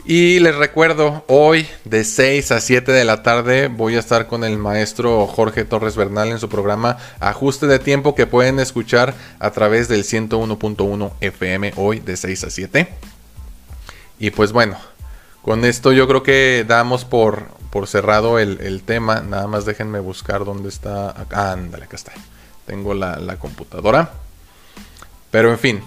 Y 0.05 0.41
les 0.41 0.57
recuerdo, 0.57 1.25
hoy 1.29 1.69
de 1.85 2.03
6 2.03 2.51
a 2.51 2.61
7 2.61 2.91
de 2.91 3.05
la 3.05 3.23
tarde 3.23 3.69
voy 3.69 3.95
a 3.95 4.01
estar 4.01 4.27
con 4.27 4.43
el 4.43 4.59
maestro 4.59 5.29
Jorge 5.29 5.65
Torres 5.65 5.95
Bernal 5.95 6.31
en 6.31 6.41
su 6.41 6.49
programa 6.49 6.99
Ajuste 7.21 7.69
de 7.69 7.79
Tiempo 7.79 8.17
que 8.17 8.27
pueden 8.27 8.59
escuchar 8.59 9.15
a 9.39 9.53
través 9.53 9.87
del 9.87 10.03
101.1 10.03 11.13
FM 11.21 11.75
hoy 11.77 12.01
de 12.01 12.17
6 12.17 12.45
a 12.45 12.51
7. 12.51 12.89
Y 14.19 14.31
pues 14.33 14.51
bueno, 14.51 14.77
con 15.41 15.65
esto 15.65 15.93
yo 15.93 16.09
creo 16.09 16.25
que 16.25 16.65
damos 16.67 17.05
por, 17.05 17.47
por 17.71 17.87
cerrado 17.87 18.41
el, 18.41 18.83
tema. 18.83 19.21
Nada 19.21 19.47
más 19.47 19.67
déjenme 19.67 20.01
buscar 20.01 20.45
dónde 20.45 20.69
está. 20.69 21.15
ándale, 21.31 21.85
acá 21.85 21.95
está. 21.95 22.13
Tengo 22.67 22.93
la, 22.93 23.21
la 23.21 23.37
computadora. 23.39 24.11
Pero 25.31 25.53
en 25.53 25.61
fin, 25.61 25.83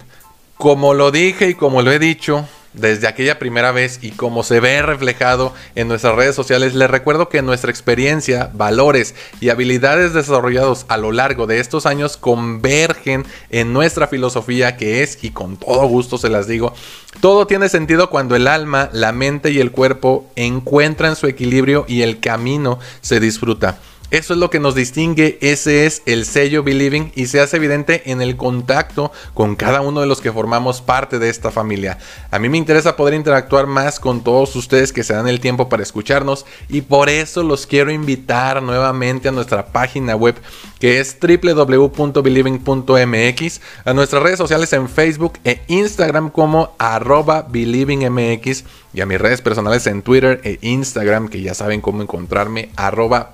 como 0.56 0.94
lo 0.94 1.12
dije 1.12 1.50
y 1.50 1.56
como 1.56 1.82
lo 1.82 1.92
he 1.92 2.00
dicho, 2.00 2.48
desde 2.76 3.08
aquella 3.08 3.40
primera 3.40 3.72
vez 3.72 4.00
y 4.02 4.12
como 4.12 4.44
se 4.44 4.60
ve 4.60 4.82
reflejado 4.82 5.54
en 5.76 5.88
nuestras 5.88 6.16
redes 6.16 6.36
sociales, 6.36 6.76
les 6.76 6.90
recuerdo 6.90 7.30
que 7.30 7.42
nuestra 7.42 7.72
experiencia, 7.72 8.50
valores 8.54 9.16
y 9.40 9.50
habilidades 9.50 10.14
desarrollados 10.14 10.86
a 10.88 10.98
lo 10.98 11.12
largo 11.12 11.48
de 11.48 11.60
estos 11.60 11.86
años 11.86 12.18
convergen 12.18 13.26
en 13.50 13.74
nuestra 13.74 14.08
filosofía 14.08 14.78
que 14.78 15.04
es, 15.04 15.24
y 15.24 15.32
con 15.32 15.58
todo 15.58 15.88
gusto 15.88 16.18
se 16.18 16.30
las 16.30 16.48
digo, 16.48 16.74
todo 17.22 17.48
tiene 17.48 17.70
sentido 17.70 18.10
cuando 18.10 18.36
el 18.36 18.48
alma, 18.48 18.90
la 18.92 19.12
mente 19.12 19.52
y 19.52 19.60
el 19.60 19.72
cuerpo 19.72 20.30
encuentran 20.36 21.16
su 21.16 21.28
equilibrio 21.28 21.86
y 21.88 22.02
el 22.02 22.20
camino 22.20 22.80
se 23.02 23.20
disfruta. 23.20 23.80
Eso 24.12 24.34
es 24.34 24.40
lo 24.40 24.52
que 24.52 24.60
nos 24.60 24.76
distingue, 24.76 25.40
ese 25.42 25.88
es 25.88 26.04
el 26.06 26.26
sello 26.26 26.64
Believing 26.64 27.12
y 27.16 27.26
se 27.26 27.40
hace 27.40 27.58
evidente 27.58 28.12
en 28.12 28.22
el 28.22 28.38
contacto 28.38 29.12
con 29.34 29.56
cada 29.56 29.82
uno 29.82 30.00
de 30.00 30.06
los 30.06 30.22
que 30.22 30.32
formamos 30.32 30.82
parte 30.82 31.18
de 31.18 31.30
esta 31.30 31.50
familia. 31.50 31.98
A 32.30 32.38
mí 32.38 32.48
me 32.48 32.58
interesa 32.58 32.96
poder 32.96 33.16
interactuar 33.16 33.66
más 33.66 34.00
con 34.00 34.24
todos 34.24 34.56
ustedes 34.56 34.94
que 34.94 35.04
se 35.04 35.14
dan 35.14 35.28
el 35.28 35.40
tiempo 35.40 35.70
para 35.70 35.82
escucharnos 35.82 36.46
y 36.70 36.82
por 36.82 37.10
eso 37.10 37.42
los 37.42 37.66
quiero 37.66 37.92
invitar 37.92 38.62
nuevamente 38.62 39.28
a 39.28 39.32
nuestra 39.32 39.66
página 39.66 40.16
web 40.16 40.36
que 40.80 41.00
es 41.00 41.18
www.believing.mx, 41.20 43.62
a 43.86 43.94
nuestras 43.94 44.22
redes 44.22 44.38
sociales 44.38 44.72
en 44.74 44.88
Facebook 44.88 45.40
e 45.44 45.62
Instagram 45.68 46.30
como 46.30 46.76
arroba 46.78 47.48
believingmx 47.50 48.66
y 48.94 49.02
a 49.02 49.06
mis 49.06 49.20
redes 49.20 49.42
personales 49.42 49.88
en 49.88 50.04
Twitter 50.04 50.40
e 50.44 50.60
Instagram, 50.62 51.28
que 51.28 51.42
ya 51.42 51.54
saben 51.54 51.82
cómo 51.82 52.02
encontrarme, 52.02 52.70
arroba 52.78 53.34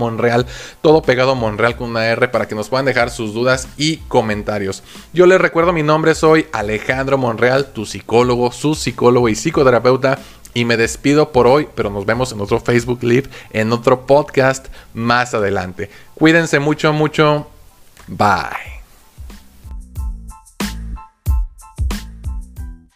psicomonreal, 0.00 0.46
todo 0.80 1.02
pegado 1.02 1.34
Monreal 1.34 1.76
con 1.76 1.90
una 1.90 2.06
R 2.06 2.28
para 2.28 2.48
que 2.48 2.54
nos 2.54 2.68
puedan 2.68 2.86
dejar 2.86 3.10
sus 3.10 3.34
dudas 3.34 3.68
y 3.76 3.98
comentarios. 4.08 4.82
Yo 5.12 5.26
les 5.26 5.40
recuerdo 5.40 5.72
mi 5.72 5.82
nombre, 5.82 6.14
soy 6.14 6.46
Alejandro 6.52 7.18
Monreal, 7.18 7.72
tu 7.72 7.84
psicólogo, 7.84 8.50
su 8.52 8.74
psicólogo 8.74 9.28
y 9.28 9.34
psicoterapeuta. 9.34 10.18
Y 10.52 10.64
me 10.64 10.76
despido 10.76 11.30
por 11.30 11.46
hoy, 11.46 11.68
pero 11.76 11.90
nos 11.90 12.06
vemos 12.06 12.32
en 12.32 12.40
otro 12.40 12.58
Facebook 12.58 13.04
Live, 13.04 13.28
en 13.50 13.72
otro 13.72 14.04
podcast 14.04 14.66
más 14.94 15.32
adelante. 15.32 15.90
Cuídense 16.16 16.58
mucho, 16.58 16.92
mucho. 16.92 17.46
Bye. 18.08 18.79